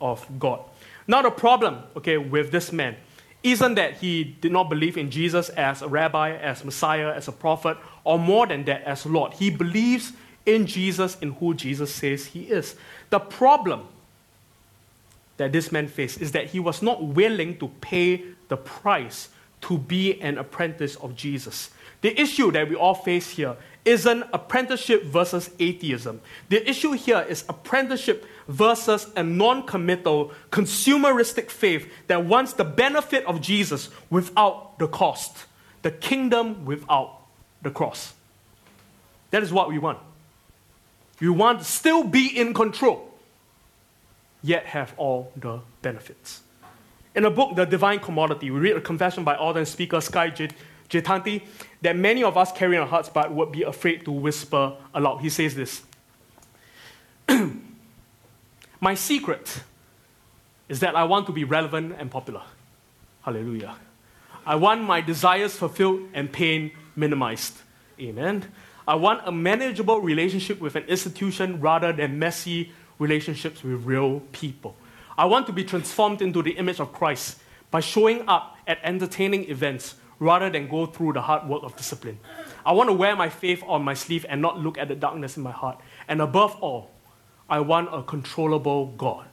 [0.00, 0.60] of God.
[1.06, 2.96] Now, the problem, okay, with this man
[3.42, 7.32] isn't that he did not believe in Jesus as a rabbi, as Messiah, as a
[7.32, 9.32] prophet, or more than that, as Lord.
[9.34, 10.12] He believes
[10.44, 12.76] in Jesus, in who Jesus says he is.
[13.08, 13.88] The problem
[15.38, 19.30] that this man faced is that he was not willing to pay the price
[19.62, 21.70] to be an apprentice of Jesus.
[22.02, 26.20] The issue that we all face here isn't apprenticeship versus atheism.
[26.48, 33.24] The issue here is apprenticeship versus a non committal, consumeristic faith that wants the benefit
[33.26, 35.46] of Jesus without the cost,
[35.82, 37.20] the kingdom without
[37.62, 38.14] the cross.
[39.30, 39.98] That is what we want.
[41.20, 43.12] We want to still be in control,
[44.42, 46.40] yet have all the benefits.
[47.14, 50.30] In a book, The Divine Commodity, we read a confession by author and speaker Skye
[50.90, 51.42] Jethani
[51.82, 55.18] that many of us carry in our hearts but would be afraid to whisper aloud.
[55.18, 55.82] He says this
[58.80, 59.62] My secret
[60.68, 62.42] is that I want to be relevant and popular.
[63.22, 63.76] Hallelujah.
[64.46, 67.58] I want my desires fulfilled and pain minimized.
[68.00, 68.50] Amen.
[68.88, 74.74] I want a manageable relationship with an institution rather than messy relationships with real people.
[75.18, 77.38] I want to be transformed into the image of Christ
[77.70, 82.20] by showing up at entertaining events rather than go through the hard work of discipline.
[82.64, 85.36] I want to wear my faith on my sleeve and not look at the darkness
[85.36, 85.80] in my heart.
[86.06, 86.90] And above all,
[87.48, 89.26] I want a controllable God.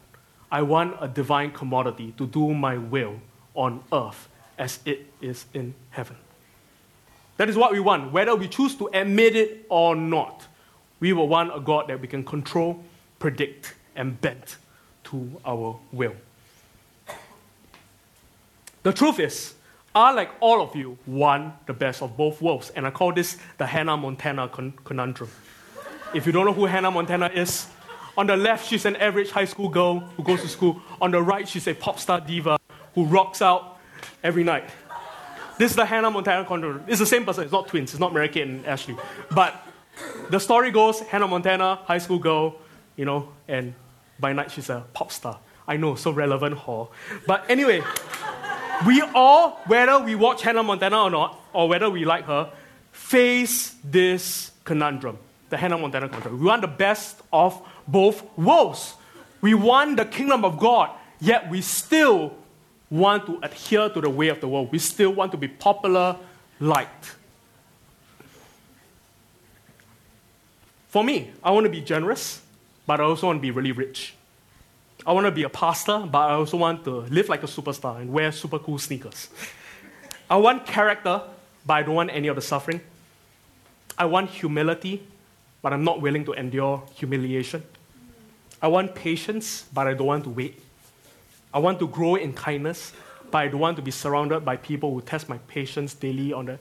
[0.49, 3.19] I want a divine commodity to do my will
[3.53, 6.15] on earth as it is in heaven.
[7.35, 10.47] That is what we want, whether we choose to admit it or not.
[10.99, 12.83] We will want a God that we can control,
[13.19, 14.55] predict, and bend
[15.05, 16.15] to our will.
[18.83, 19.53] The truth is,
[19.97, 22.69] I, like all of you, want the best of both worlds.
[22.75, 25.29] And I call this the Hannah Montana con- conundrum.
[26.13, 27.67] If you don't know who Hannah Montana is,
[28.15, 30.81] on the left, she's an average high school girl who goes to school.
[31.01, 32.59] On the right, she's a pop star diva
[32.93, 33.79] who rocks out
[34.23, 34.69] every night.
[35.57, 36.83] This is the Hannah Montana conundrum.
[36.87, 37.43] It's the same person.
[37.43, 37.91] It's not twins.
[37.91, 38.95] It's not Mary Kate and Ashley.
[39.31, 39.55] But
[40.29, 42.55] the story goes Hannah Montana, high school girl,
[42.95, 43.73] you know, and
[44.19, 45.39] by night she's a pop star.
[45.67, 46.91] I know, so relevant, hall.
[47.25, 47.81] But anyway,
[48.85, 52.51] we all, whether we watch Hannah Montana or not, or whether we like her,
[52.91, 55.17] face this conundrum,
[55.49, 56.39] the Hannah Montana conundrum.
[56.39, 58.95] We want the best of both worlds.
[59.41, 62.35] We want the kingdom of God, yet we still
[62.89, 64.71] want to adhere to the way of the world.
[64.71, 66.17] We still want to be popular,
[66.59, 67.15] liked.
[70.87, 72.41] For me, I want to be generous,
[72.85, 74.16] but I also want to be really rich.
[75.05, 78.01] I want to be a pastor, but I also want to live like a superstar
[78.01, 79.29] and wear super cool sneakers.
[80.29, 81.21] I want character,
[81.65, 82.81] but I don't want any of the suffering.
[83.97, 85.07] I want humility,
[85.61, 87.63] but I'm not willing to endure humiliation.
[88.61, 90.61] I want patience, but I don't want to wait.
[91.53, 92.91] I want to grow in kindness,
[93.31, 96.49] but I don't want to be surrounded by people who test my patience daily on
[96.49, 96.59] a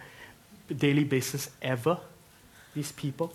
[0.74, 1.98] daily basis ever.
[2.74, 3.32] These people.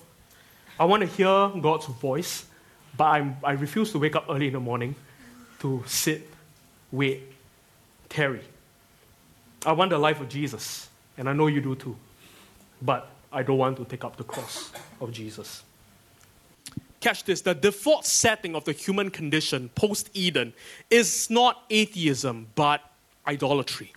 [0.80, 2.46] I want to hear God's voice,
[2.98, 4.96] but I'm, I refuse to wake up early in the morning
[5.60, 6.28] to sit,
[6.92, 7.24] wait,
[8.10, 8.42] tarry.
[9.66, 11.96] I want the life of Jesus, and I know you do too.
[12.82, 15.64] But I don't want to take up the cross of Jesus.
[17.00, 20.54] Catch this the default setting of the human condition post Eden
[20.90, 22.82] is not atheism, but
[23.28, 23.94] idolatry.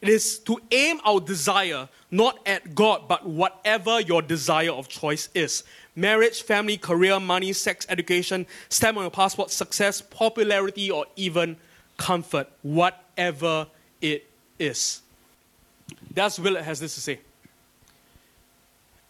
[0.00, 5.28] It is to aim our desire not at God, but whatever your desire of choice
[5.34, 5.64] is
[5.96, 11.56] marriage, family, career, money, sex, education, stamp on your passport, success, popularity, or even
[11.96, 13.66] comfort, whatever
[14.00, 15.00] it is.
[16.12, 17.20] Dallas Willard has this to say.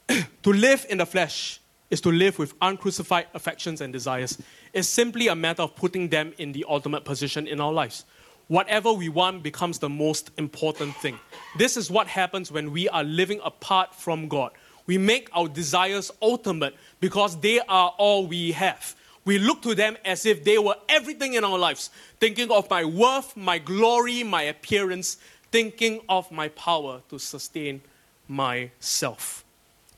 [0.42, 4.38] to live in the flesh is to live with uncrucified affections and desires.
[4.72, 8.04] It's simply a matter of putting them in the ultimate position in our lives.
[8.48, 11.18] Whatever we want becomes the most important thing.
[11.58, 14.52] This is what happens when we are living apart from God.
[14.86, 18.94] We make our desires ultimate because they are all we have.
[19.24, 22.84] We look to them as if they were everything in our lives, thinking of my
[22.84, 25.18] worth, my glory, my appearance,
[25.50, 27.82] thinking of my power to sustain
[28.28, 29.44] myself.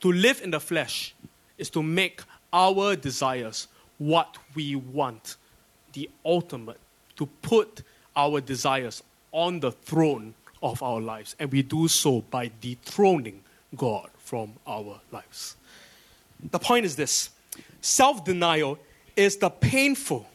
[0.00, 1.14] To live in the flesh
[1.58, 2.22] is to make
[2.52, 5.36] our desires what we want,
[5.92, 6.80] the ultimate,
[7.16, 7.82] to put
[8.16, 10.32] our desires on the throne
[10.62, 11.36] of our lives.
[11.38, 13.42] And we do so by dethroning
[13.76, 15.56] God from our lives.
[16.50, 17.30] The point is this
[17.80, 18.78] self denial
[19.16, 20.26] is the painful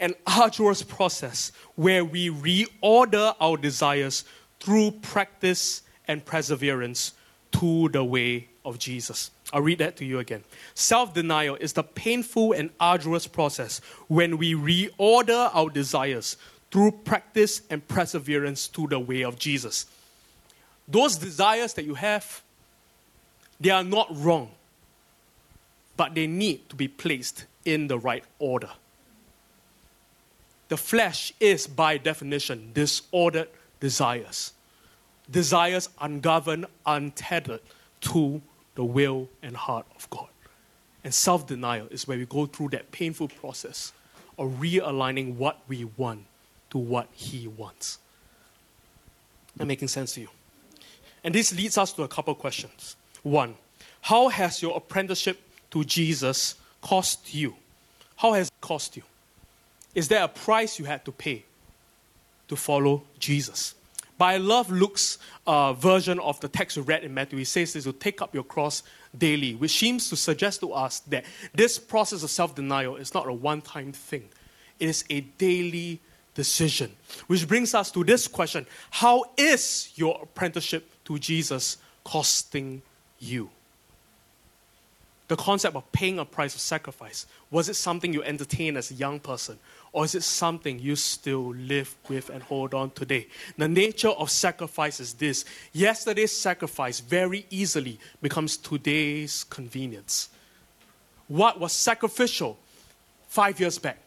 [0.00, 4.24] and arduous process where we reorder our desires
[4.58, 7.12] through practice and perseverance
[7.52, 9.30] to the way of Jesus.
[9.52, 10.42] I'll read that to you again.
[10.74, 16.36] Self denial is the painful and arduous process when we reorder our desires
[16.72, 19.86] through practice and perseverance to the way of Jesus.
[20.88, 22.42] Those desires that you have,
[23.60, 24.50] they are not wrong,
[25.96, 28.70] but they need to be placed in the right order.
[30.68, 33.48] The flesh is, by definition, disordered
[33.80, 34.52] desires.
[35.30, 37.60] desires ungoverned, untethered
[38.00, 38.40] to
[38.74, 40.28] the will and heart of God.
[41.02, 43.92] And self denial is where we go through that painful process
[44.38, 46.26] of realigning what we want
[46.70, 47.98] to what He wants.
[49.58, 50.28] Am making sense to you?
[51.24, 52.96] And this leads us to a couple questions.
[53.26, 53.56] One,
[54.02, 55.40] how has your apprenticeship
[55.72, 57.56] to Jesus cost you?
[58.14, 59.02] How has it cost you?
[59.96, 61.44] Is there a price you had to pay
[62.46, 63.74] to follow Jesus?
[64.16, 67.38] But I love Luke's uh, version of the text we read in Matthew.
[67.38, 68.84] He says this to take up your cross
[69.18, 73.26] daily, which seems to suggest to us that this process of self denial is not
[73.26, 74.28] a one time thing,
[74.78, 75.98] it is a daily
[76.36, 76.92] decision.
[77.26, 82.82] Which brings us to this question How is your apprenticeship to Jesus costing
[83.18, 83.50] you?
[85.28, 88.94] The concept of paying a price of sacrifice, was it something you entertained as a
[88.94, 89.58] young person?
[89.92, 93.26] Or is it something you still live with and hold on today?
[93.56, 100.28] The nature of sacrifice is this yesterday's sacrifice very easily becomes today's convenience.
[101.28, 102.58] What was sacrificial
[103.26, 103.98] five years back,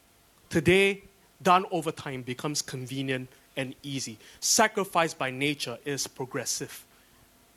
[0.49, 1.03] today,
[1.41, 4.17] done over time, becomes convenient and easy.
[4.39, 6.85] Sacrifice by nature is progressive.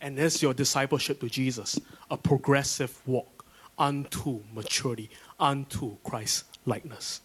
[0.03, 1.79] And is your discipleship to Jesus
[2.11, 3.45] a progressive walk
[3.79, 7.21] unto maturity, unto Christ likeness?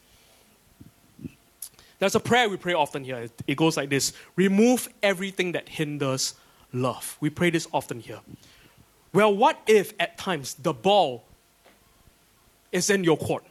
[1.97, 3.29] There's a prayer we pray often here.
[3.47, 6.35] It goes like this Remove everything that hinders
[6.71, 7.17] love.
[7.19, 8.19] We pray this often here.
[9.11, 11.25] Well, what if at times the ball
[12.71, 13.43] is in your court?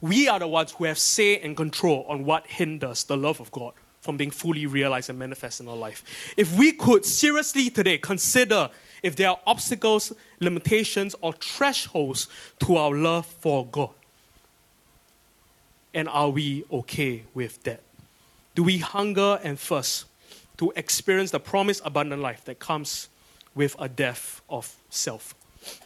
[0.00, 3.50] We are the ones who have say and control on what hinders the love of
[3.50, 3.72] God
[4.04, 6.34] from being fully realized and manifest in our life.
[6.36, 8.68] If we could seriously today consider
[9.02, 12.28] if there are obstacles, limitations, or thresholds
[12.60, 13.88] to our love for God,
[15.94, 17.80] and are we okay with that?
[18.54, 20.04] Do we hunger and thirst
[20.58, 23.08] to experience the promised abundant life that comes
[23.54, 25.34] with a death of self?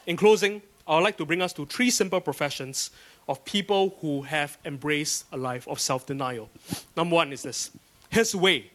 [0.09, 2.91] In closing, I would like to bring us to three simple professions
[3.29, 6.51] of people who have embraced a life of self denial.
[6.97, 7.71] Number one is this
[8.11, 8.71] His way,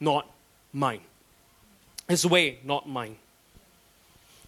[0.00, 0.30] not
[0.72, 1.00] mine.
[2.08, 3.16] His way, not mine.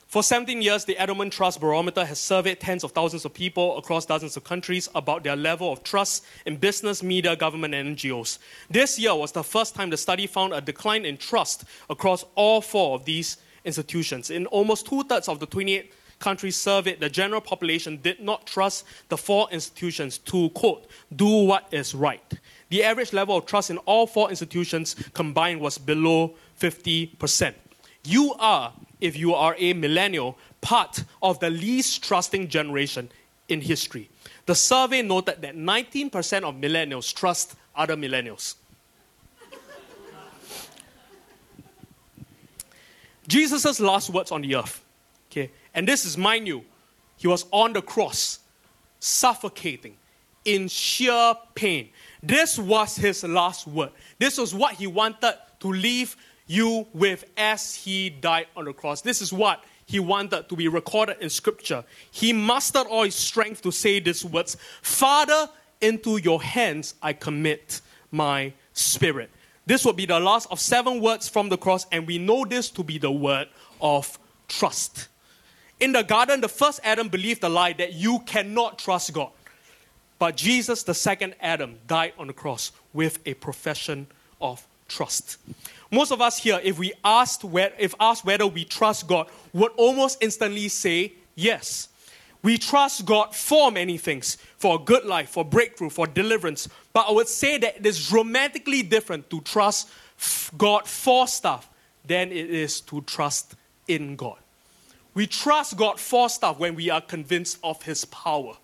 [0.09, 4.07] For 17 years, the Edelman Trust Barometer has surveyed tens of thousands of people across
[4.07, 8.39] dozens of countries about their level of trust in business, media, government, and NGOs.
[8.71, 12.63] This year was the first time the study found a decline in trust across all
[12.63, 14.31] four of these institutions.
[14.31, 18.87] In almost two thirds of the 28 countries surveyed, the general population did not trust
[19.11, 22.33] the four institutions to, quote, do what is right.
[22.71, 27.55] The average level of trust in all four institutions combined was below 50%.
[28.05, 33.11] You are if you are a millennial, part of the least trusting generation
[33.49, 34.11] in history.
[34.47, 38.57] The survey noted that 19% of millennials trust other millennials.
[43.27, 44.83] Jesus' last words on the earth,
[45.31, 46.65] okay, and this is, mind you,
[47.19, 48.39] he was on the cross,
[49.01, 49.97] suffocating
[50.47, 51.91] in sheer pain.
[52.23, 53.91] This was his last word.
[54.19, 56.17] This was what he wanted to leave
[56.47, 59.03] you with as he died on the cross.
[59.03, 61.85] This is what he wanted to be recorded in scripture.
[62.11, 65.49] He mustered all his strength to say these words Father,
[65.81, 69.31] into your hands I commit my spirit.
[69.67, 72.71] This will be the last of seven words from the cross, and we know this
[72.71, 73.49] to be the word
[73.81, 75.09] of trust.
[75.79, 79.31] In the garden, the first Adam believed the lie that you cannot trust God.
[80.19, 84.07] But Jesus, the second Adam, died on the cross with a profession
[84.41, 85.39] of trust.
[85.91, 89.73] Most of us here, if we asked where, if asked whether we trust God, would
[89.77, 91.89] almost instantly say yes.
[92.43, 96.69] We trust God for many things, for a good life, for breakthrough, for deliverance.
[96.93, 99.89] But I would say that it is dramatically different to trust
[100.57, 101.69] God for stuff
[102.05, 103.55] than it is to trust
[103.87, 104.39] in God.
[105.15, 108.57] We trust God for stuff when we are convinced of His power,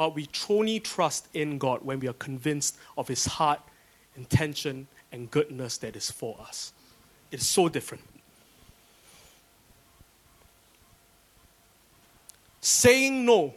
[0.00, 3.60] but we truly trust in God when we are convinced of His heart,
[4.16, 6.72] intention, and goodness that is for us.
[7.30, 8.02] It's so different.
[12.62, 13.52] Saying no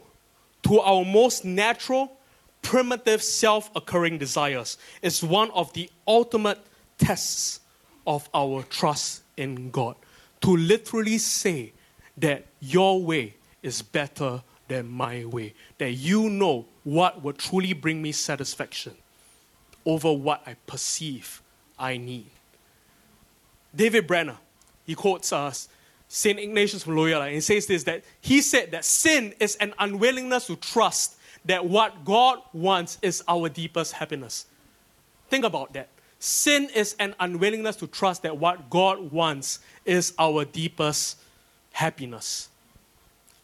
[0.64, 2.14] to our most natural,
[2.60, 6.58] primitive, self occurring desires is one of the ultimate
[6.98, 7.60] tests
[8.06, 9.96] of our trust in God.
[10.42, 11.72] To literally say
[12.18, 18.00] that your way is better than my way, that you know what will truly bring
[18.00, 18.94] me satisfaction
[19.84, 21.42] over what I perceive
[21.78, 22.30] I need.
[23.74, 24.38] David Benner,
[24.86, 25.68] he quotes us,
[26.08, 26.38] St.
[26.38, 30.46] Ignatius from Loyola, and he says this that he said that sin is an unwillingness
[30.46, 34.46] to trust that what God wants is our deepest happiness.
[35.28, 35.88] Think about that.
[36.18, 41.18] Sin is an unwillingness to trust that what God wants is our deepest
[41.72, 42.48] happiness.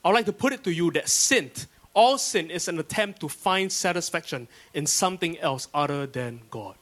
[0.04, 1.50] I'd like to put it to you that sin,
[1.92, 6.74] all sin, is an attempt to find satisfaction in something else other than God.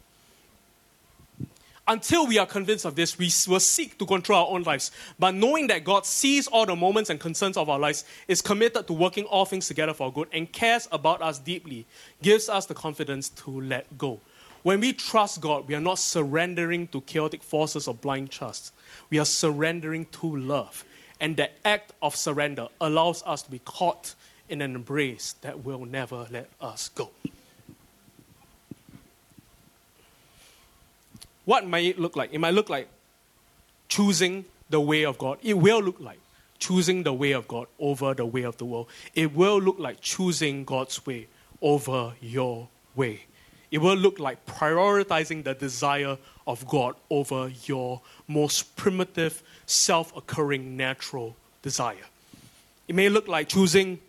[1.88, 4.90] Until we are convinced of this, we will seek to control our own lives.
[5.18, 8.86] But knowing that God sees all the moments and concerns of our lives, is committed
[8.86, 11.86] to working all things together for good, and cares about us deeply,
[12.22, 14.20] gives us the confidence to let go.
[14.62, 18.74] When we trust God, we are not surrendering to chaotic forces of blind trust.
[19.08, 20.84] We are surrendering to love.
[21.20, 24.14] And that act of surrender allows us to be caught
[24.48, 27.10] in an embrace that will never let us go.
[31.44, 32.32] What might it look like?
[32.32, 32.88] It might look like
[33.88, 35.38] choosing the way of God.
[35.42, 36.20] It will look like
[36.58, 38.88] choosing the way of God over the way of the world.
[39.14, 41.28] It will look like choosing God's way
[41.62, 43.22] over your way.
[43.70, 46.16] It will look like prioritizing the desire
[46.46, 52.06] of God over your most primitive, self occurring natural desire.
[52.86, 54.00] It may look like choosing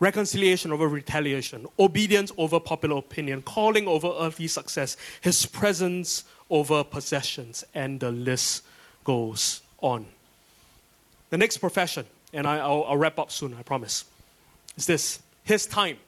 [0.00, 7.64] reconciliation over retaliation, obedience over popular opinion, calling over earthly success, His presence over possessions,
[7.74, 8.64] and the list
[9.04, 10.06] goes on.
[11.30, 14.04] The next profession, and I, will wrap up soon, I promise,
[14.76, 15.98] is this His time,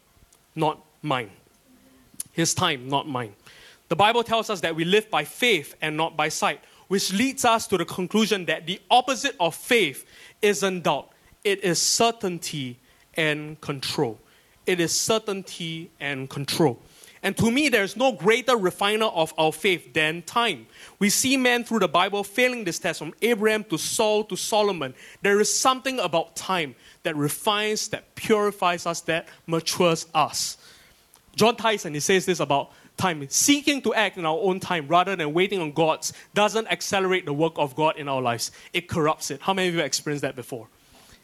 [0.57, 1.31] not mine.
[2.35, 3.35] His time, not mine.
[3.89, 7.45] The Bible tells us that we live by faith and not by sight, which leads
[7.45, 10.05] us to the conclusion that the opposite of faith
[10.43, 11.11] isn't doubt,
[11.45, 12.79] it is certainty
[13.15, 14.19] and control.
[14.67, 16.81] It is certainty and control.
[17.23, 20.67] And to me, there's no greater refiner of our faith than time.
[20.99, 24.93] We see men through the Bible failing this test from Abraham to Saul to Solomon.
[25.23, 30.59] There is something about time that refines, that purifies us, that matures us.
[31.35, 33.27] Jon Tyson, he says this about time.
[33.29, 37.33] Seeking to act in our own time rather than waiting on God's doesn't accelerate the
[37.33, 38.53] work of God in our lives.
[38.73, 39.43] It corrupts it.
[39.43, 40.69] How many of you have experienced that before?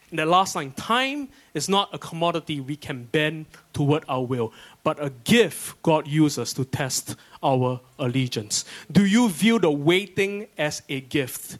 [0.09, 4.51] And the last line time is not a commodity we can bend toward our will,
[4.83, 8.65] but a gift God uses to test our allegiance.
[8.91, 11.57] Do you view the waiting as a gift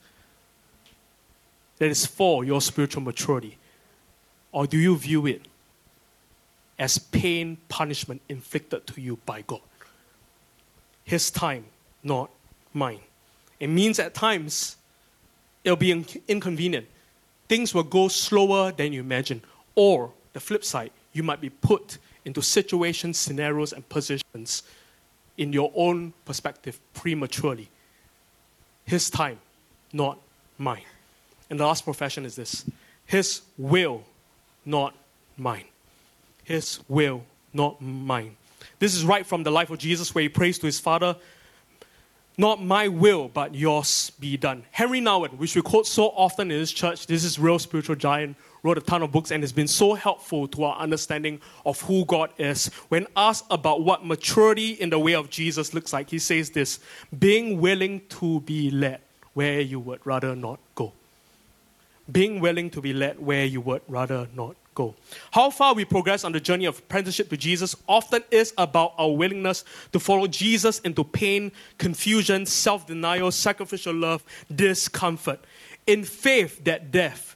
[1.77, 3.57] that is for your spiritual maturity?
[4.51, 5.43] Or do you view it
[6.81, 9.61] as pain, punishment inflicted to you by God?
[11.05, 11.65] His time,
[12.03, 12.29] not
[12.73, 12.99] mine.
[13.59, 14.75] It means at times
[15.63, 15.91] it'll be
[16.27, 16.87] inconvenient
[17.51, 19.41] things will go slower than you imagine.
[19.75, 24.63] Or the flip side, you might be put into situations, scenarios, and positions
[25.37, 27.67] in your own perspective prematurely.
[28.85, 29.37] His time,
[29.91, 30.17] not
[30.57, 30.85] mine.
[31.49, 32.63] And the last profession is this
[33.05, 34.03] His will,
[34.65, 34.95] not
[35.35, 35.70] mine.
[36.43, 37.23] His will,
[37.53, 38.35] not mine.
[38.79, 41.15] This is right from the life of Jesus where he prays to his Father
[42.37, 44.63] not my will, but yours be done.
[44.71, 48.37] Henri Nouwen, which we quote so often in this church, this is real spiritual giant,
[48.63, 52.05] wrote a ton of books and has been so helpful to our understanding of who
[52.05, 52.67] God is.
[52.89, 56.79] When asked about what maturity in the way of Jesus looks like, he says this
[57.19, 59.01] being willing to be led
[59.33, 60.93] where you would rather not go.
[62.11, 64.95] Being willing to be led where you would rather not go.
[65.31, 69.11] How far we progress on the journey of apprenticeship to Jesus often is about our
[69.11, 74.23] willingness to follow Jesus into pain, confusion, self denial, sacrificial love,
[74.53, 75.39] discomfort,
[75.87, 77.35] in faith that death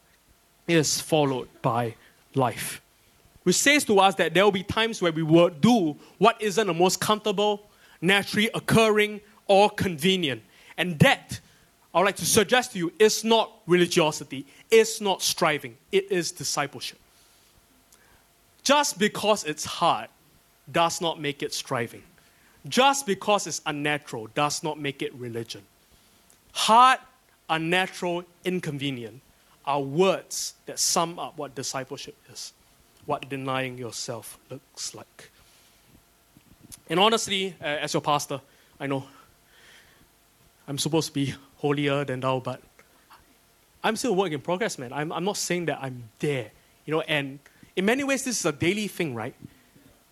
[0.68, 1.96] is followed by
[2.34, 2.82] life.
[3.44, 6.66] Which says to us that there will be times where we will do what isn't
[6.66, 7.70] the most comfortable,
[8.02, 10.42] naturally occurring, or convenient.
[10.78, 11.40] And that,
[11.94, 16.32] I would like to suggest to you, is not religiosity, it's not striving, it is
[16.32, 17.00] discipleship.
[18.66, 20.10] Just because it's hard
[20.72, 22.04] does not make it striving.
[22.68, 25.62] Just because it's unnatural does not make it religion.
[26.52, 27.00] Hard,
[27.48, 29.22] unnatural, inconvenient
[29.66, 32.54] are words that sum up what discipleship is,
[33.06, 35.30] what denying yourself looks like.
[36.90, 38.42] And honestly, uh, as your pastor,
[38.80, 39.06] I know
[40.68, 42.62] I'm supposed to be holier than thou, but
[43.84, 44.92] I'm still a work in progress, man.
[44.92, 46.50] I'm, I'm not saying that I'm there,
[46.86, 47.38] you know, and
[47.76, 49.36] in many ways, this is a daily thing, right?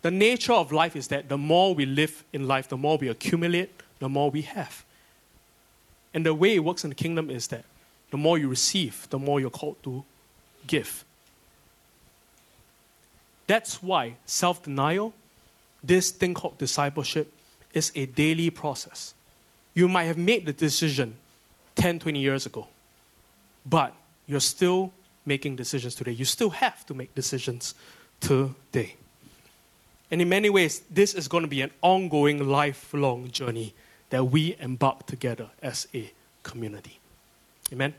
[0.02, 3.08] The nature of life is that the more we live in life, the more we
[3.08, 4.84] accumulate, the more we have.
[6.12, 7.64] And the way it works in the kingdom is that
[8.10, 10.04] the more you receive, the more you're called to
[10.66, 11.04] give.
[13.46, 15.14] That's why self denial,
[15.82, 17.32] this thing called discipleship,
[17.72, 19.14] is a daily process.
[19.74, 21.16] You might have made the decision
[21.74, 22.68] 10, 20 years ago,
[23.66, 23.92] but
[24.26, 24.92] you're still
[25.26, 26.12] making decisions today.
[26.12, 27.74] You still have to make decisions
[28.20, 28.96] today.
[30.10, 33.74] And in many ways, this is going to be an ongoing, lifelong journey
[34.10, 36.12] that we embark together as a
[36.42, 37.00] community.
[37.72, 37.94] Amen.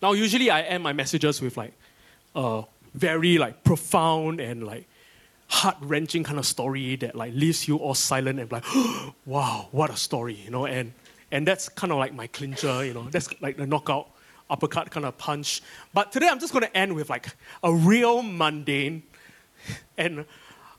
[0.00, 1.72] Now, usually I end my messages with like
[2.34, 4.86] a very like profound and like
[5.48, 8.64] heart wrenching kind of story that like leaves you all silent and like,
[9.26, 10.66] wow, what a story, you know.
[10.66, 10.92] And
[11.32, 13.08] and that's kind of like my clincher, you know.
[13.10, 14.08] That's like the knockout
[14.50, 15.62] uppercut kind of punch.
[15.92, 19.02] But today I'm just going to end with like a real mundane,
[19.96, 20.24] and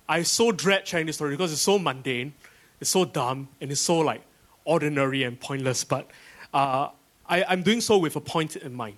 [0.07, 2.33] I so dread sharing this story because it's so mundane,
[2.79, 4.21] it's so dumb, and it's so like
[4.65, 5.83] ordinary and pointless.
[5.83, 6.09] But
[6.53, 6.89] uh,
[7.27, 8.97] I, I'm doing so with a point in mind.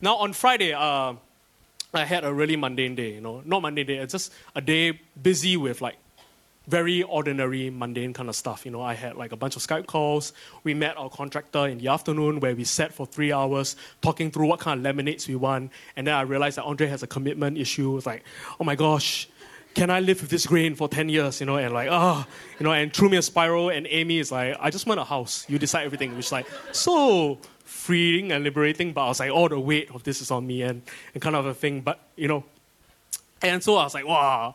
[0.00, 1.14] Now on Friday, uh,
[1.92, 3.14] I had a really mundane day.
[3.14, 3.96] You know, not mundane day.
[3.96, 5.96] It's just a day busy with like
[6.66, 8.64] very ordinary, mundane kind of stuff.
[8.64, 10.32] You know, I had like a bunch of Skype calls.
[10.62, 14.46] We met our contractor in the afternoon where we sat for three hours talking through
[14.46, 15.72] what kind of laminates we want.
[15.96, 17.96] And then I realized that Andre has a commitment issue.
[17.96, 18.24] It's like,
[18.58, 19.28] oh my gosh,
[19.74, 21.40] can I live with this grain for 10 years?
[21.40, 23.68] You know, and like, ah, oh, you know, and threw me a spiral.
[23.68, 25.44] And Amy is like, I just want a house.
[25.48, 26.16] You decide everything.
[26.16, 28.92] Which is like, so freeing and liberating.
[28.92, 31.22] But I was like, all oh, the weight of this is on me and, and
[31.22, 31.82] kind of a thing.
[31.82, 32.44] But, you know,
[33.42, 34.54] and so I was like, wow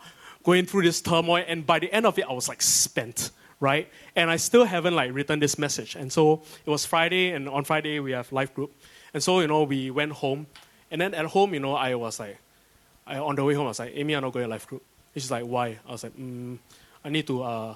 [0.49, 3.29] going through this turmoil, and by the end of it, I was like spent,
[3.59, 3.87] right?
[4.15, 5.93] And I still haven't like written this message.
[5.93, 8.71] And so it was Friday, and on Friday we have life group,
[9.13, 10.47] and so you know we went home,
[10.89, 12.37] and then at home, you know, I was like,
[13.05, 14.81] I, on the way home, I was like, Amy, I'm not going to life group.
[15.13, 15.77] She's like, why?
[15.87, 16.57] I was like, mm,
[17.05, 17.75] I need to uh,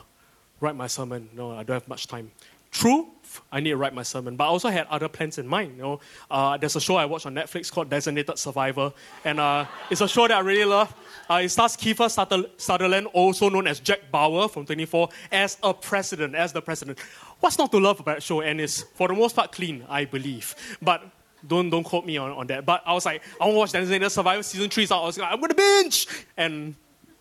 [0.59, 1.30] write my sermon.
[1.34, 2.32] No, I don't have much time.
[2.74, 3.07] True,
[3.51, 4.36] I need to write my sermon.
[4.36, 5.78] But I also had other plans in mind.
[5.78, 5.99] You know,
[6.30, 8.91] uh, there's a show I watched on Netflix called Designated Survivor,
[9.24, 10.93] and uh, it's a show that I really love.
[11.30, 12.09] Uh, it stars Kiefer
[12.57, 16.99] Sutherland, also known as Jack Bauer from 24, as a president, as the president.
[17.39, 18.41] What's not to love about that show?
[18.41, 20.55] And it's for the most part clean, I believe.
[20.82, 21.03] But
[21.47, 22.65] don't don't quote me on, on that.
[22.65, 25.17] But I was like, I want to watch Designated Survivor season three, so I was
[25.19, 26.07] like, I'm gonna binge
[26.38, 26.74] and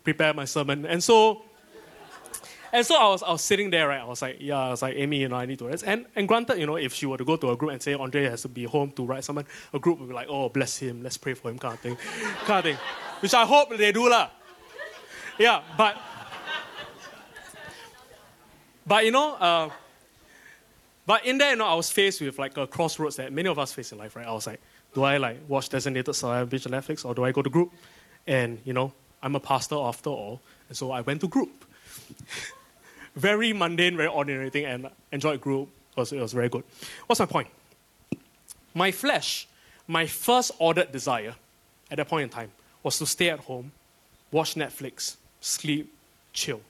[0.03, 0.87] prepare my sermon.
[0.87, 1.43] And so
[2.73, 4.01] and so I was, I was sitting there, right?
[4.01, 5.85] I was like, yeah, I was like, Amy, you know, I need to rest.
[5.87, 7.93] And, and granted, you know, if she were to go to a group and say
[7.93, 9.45] Andre has to be home to write someone,
[9.75, 11.97] a group would be like, oh, bless him, let's pray for him, kind of thing.
[12.47, 12.77] kind of thing.
[13.21, 14.31] Which I hope they do, lah.
[15.39, 15.99] Yeah, but,
[18.87, 19.71] but you know, uh,
[21.05, 23.59] but in there, you know, I was faced with like a crossroads that many of
[23.59, 24.27] us face in life, right?
[24.27, 24.63] I was like,
[24.95, 27.71] do I like watch Designated on Netflix or do I go to group?
[28.27, 28.93] And, you know,
[29.23, 31.65] I'm a pastor after all, and so I went to group
[33.15, 35.69] very mundane, very ordinary thing, and enjoyed group.
[35.97, 36.65] Was, it was very good.
[37.07, 37.49] What's my point?
[38.75, 39.47] My flesh,
[39.87, 41.35] my first ordered desire
[41.91, 42.51] at that point in time
[42.83, 43.73] was to stay at home,
[44.31, 45.93] watch Netflix, sleep,
[46.33, 46.61] chill.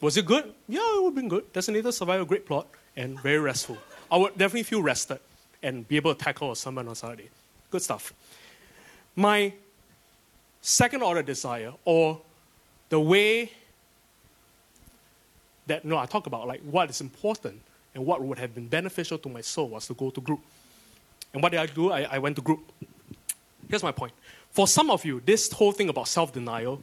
[0.00, 0.52] Was it good?
[0.68, 1.50] Yeah, it would have been good.
[1.52, 2.66] Designated Survivor, great plot,
[2.96, 3.78] and very restful.
[4.10, 5.20] I would definitely feel rested
[5.62, 7.30] and be able to tackle a sermon on Saturday.
[7.70, 8.12] Good stuff.
[9.16, 9.54] My
[10.60, 12.20] second order desire, or
[12.90, 13.50] the way
[15.66, 17.60] that no, I talk about like what is important
[17.94, 20.40] and what would have been beneficial to my soul was to go to group.
[21.32, 21.92] And what did I do?
[21.92, 22.72] I, I went to group.
[23.68, 24.12] Here's my point.
[24.50, 26.82] For some of you, this whole thing about self-denial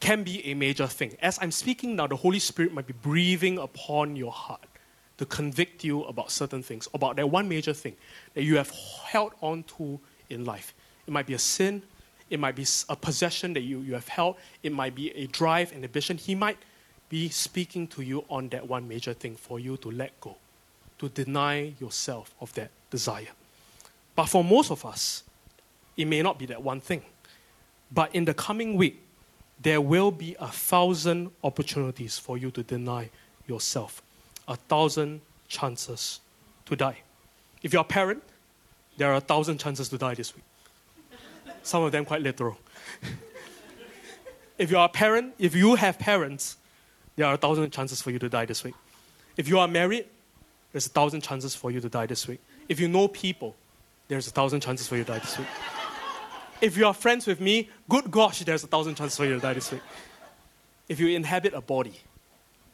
[0.00, 1.16] can be a major thing.
[1.22, 4.64] As I'm speaking now, the Holy Spirit might be breathing upon your heart
[5.18, 7.94] to convict you about certain things, about that one major thing
[8.34, 10.00] that you have held on to
[10.30, 10.74] in life.
[11.06, 11.82] It might be a sin,
[12.30, 15.72] it might be a possession that you, you have held, it might be a drive
[15.72, 16.16] and ambition.
[16.16, 16.58] He might
[17.08, 20.36] be speaking to you on that one major thing for you to let go,
[20.98, 23.28] to deny yourself of that desire.
[24.16, 25.22] But for most of us,
[25.96, 27.02] it may not be that one thing.
[27.92, 29.00] But in the coming week,
[29.60, 33.10] there will be a thousand opportunities for you to deny
[33.46, 34.02] yourself,
[34.48, 36.20] a thousand chances
[36.66, 36.98] to die.
[37.62, 38.22] If you're a parent,
[38.96, 40.44] there are a thousand chances to die this week.
[41.62, 42.58] Some of them quite literal.
[44.58, 46.56] if you're a parent, if you have parents,
[47.16, 48.74] there are a thousand chances for you to die this week.
[49.36, 50.06] If you are married,
[50.72, 52.40] there's a thousand chances for you to die this week.
[52.68, 53.54] If you know people,
[54.08, 55.48] there's a thousand chances for you to die this week.
[56.60, 59.40] If you are friends with me, good gosh, there's a thousand chances for you to
[59.40, 59.82] die this week.
[60.88, 62.00] If you inhabit a body,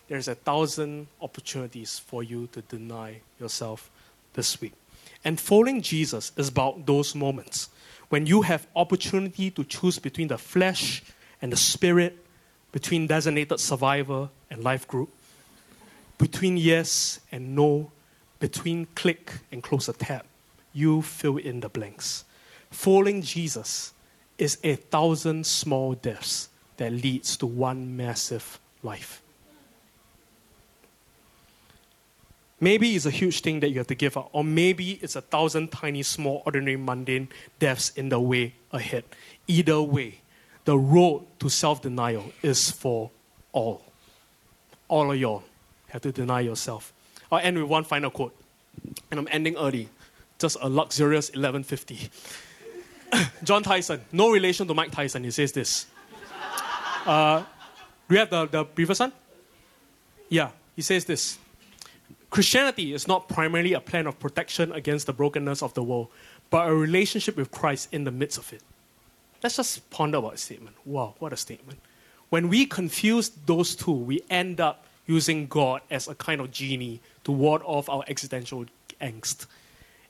[0.09, 3.91] there's a thousand opportunities for you to deny yourself
[4.35, 4.73] this week.
[5.25, 7.69] And following Jesus is about those moments
[8.09, 11.03] when you have opportunity to choose between the flesh
[11.41, 12.19] and the spirit
[12.73, 15.11] between designated survivor and life group,
[16.19, 17.91] between yes and no,
[18.39, 20.25] between click and close a tab.
[20.73, 22.25] You fill in the blanks.
[22.71, 23.93] Following Jesus
[24.39, 29.23] is a thousand small deaths that leads to one massive life.
[32.61, 35.23] Maybe it's a huge thing that you have to give up, or maybe it's a
[35.23, 39.05] thousand tiny, small, ordinary, mundane deaths in the way ahead.
[39.47, 40.21] Either way,
[40.71, 43.11] the road to self denial is for
[43.51, 43.83] all.
[44.87, 45.43] All of y'all
[45.89, 46.93] have to deny yourself.
[47.33, 48.37] I'll end with one final quote.
[49.11, 49.89] And I'm ending early.
[50.39, 52.09] Just a luxurious 1150.
[53.43, 55.87] Jon Tyson, no relation to Mike Tyson, he says this.
[57.05, 57.45] Uh, do
[58.11, 59.13] we have the, the previous one?
[60.29, 61.37] Yeah, he says this.
[62.31, 66.13] Christianity is not primarily a plan of protection against the brokenness of the world,
[66.49, 68.63] but a relationship with Christ in the midst of it.
[69.43, 70.77] Let's just ponder about a statement.
[70.85, 71.79] Wow, what a statement.
[72.29, 77.01] When we confuse those two, we end up using God as a kind of genie
[77.25, 78.67] to ward off our existential
[79.01, 79.47] angst.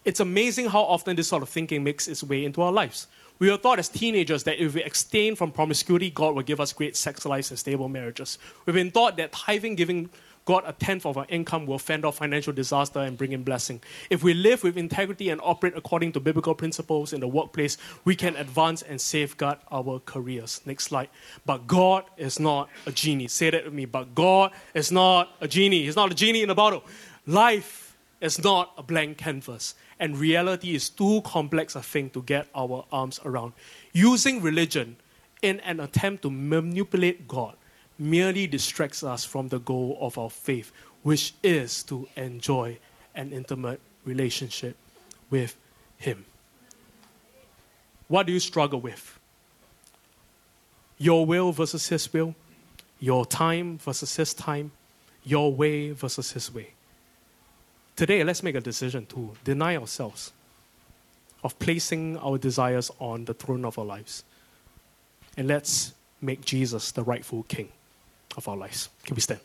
[0.04, 3.06] It's amazing how often this sort of thinking makes its way into our lives.
[3.38, 6.72] We were taught as teenagers that if we abstain from promiscuity, God will give us
[6.74, 8.38] great sex lives and stable marriages.
[8.66, 10.10] We've been taught that tithing, giving
[10.44, 13.80] God a tenth of our income will fend off financial disaster and bring in blessing.
[14.08, 18.16] If we live with integrity and operate according to biblical principles in the workplace, we
[18.16, 20.60] can advance and safeguard our careers.
[20.64, 21.08] Next slide.
[21.46, 23.28] But God is not a genie.
[23.28, 23.84] Say that with me.
[23.84, 25.84] But God is not a genie.
[25.84, 26.84] He's not a genie in a bottle.
[27.26, 32.48] Life is not a blank canvas and reality is too complex a thing to get
[32.54, 33.52] our arms around.
[33.92, 34.96] Using religion
[35.42, 37.54] in an attempt to manipulate God
[38.00, 40.72] merely distracts us from the goal of our faith,
[41.02, 42.78] which is to enjoy
[43.14, 44.74] an intimate relationship
[45.28, 45.54] with
[45.98, 46.24] Him.
[48.08, 49.18] What do you struggle with?
[50.96, 52.34] Your will versus His will,
[52.98, 54.72] your time versus His time,
[55.22, 56.70] your way versus His way.
[57.96, 60.32] Today, let's make a decision to deny ourselves
[61.44, 64.24] of placing our desires on the throne of our lives.
[65.36, 67.68] And let's make Jesus the rightful king
[68.36, 68.88] of our lives.
[69.04, 69.40] Can we stand?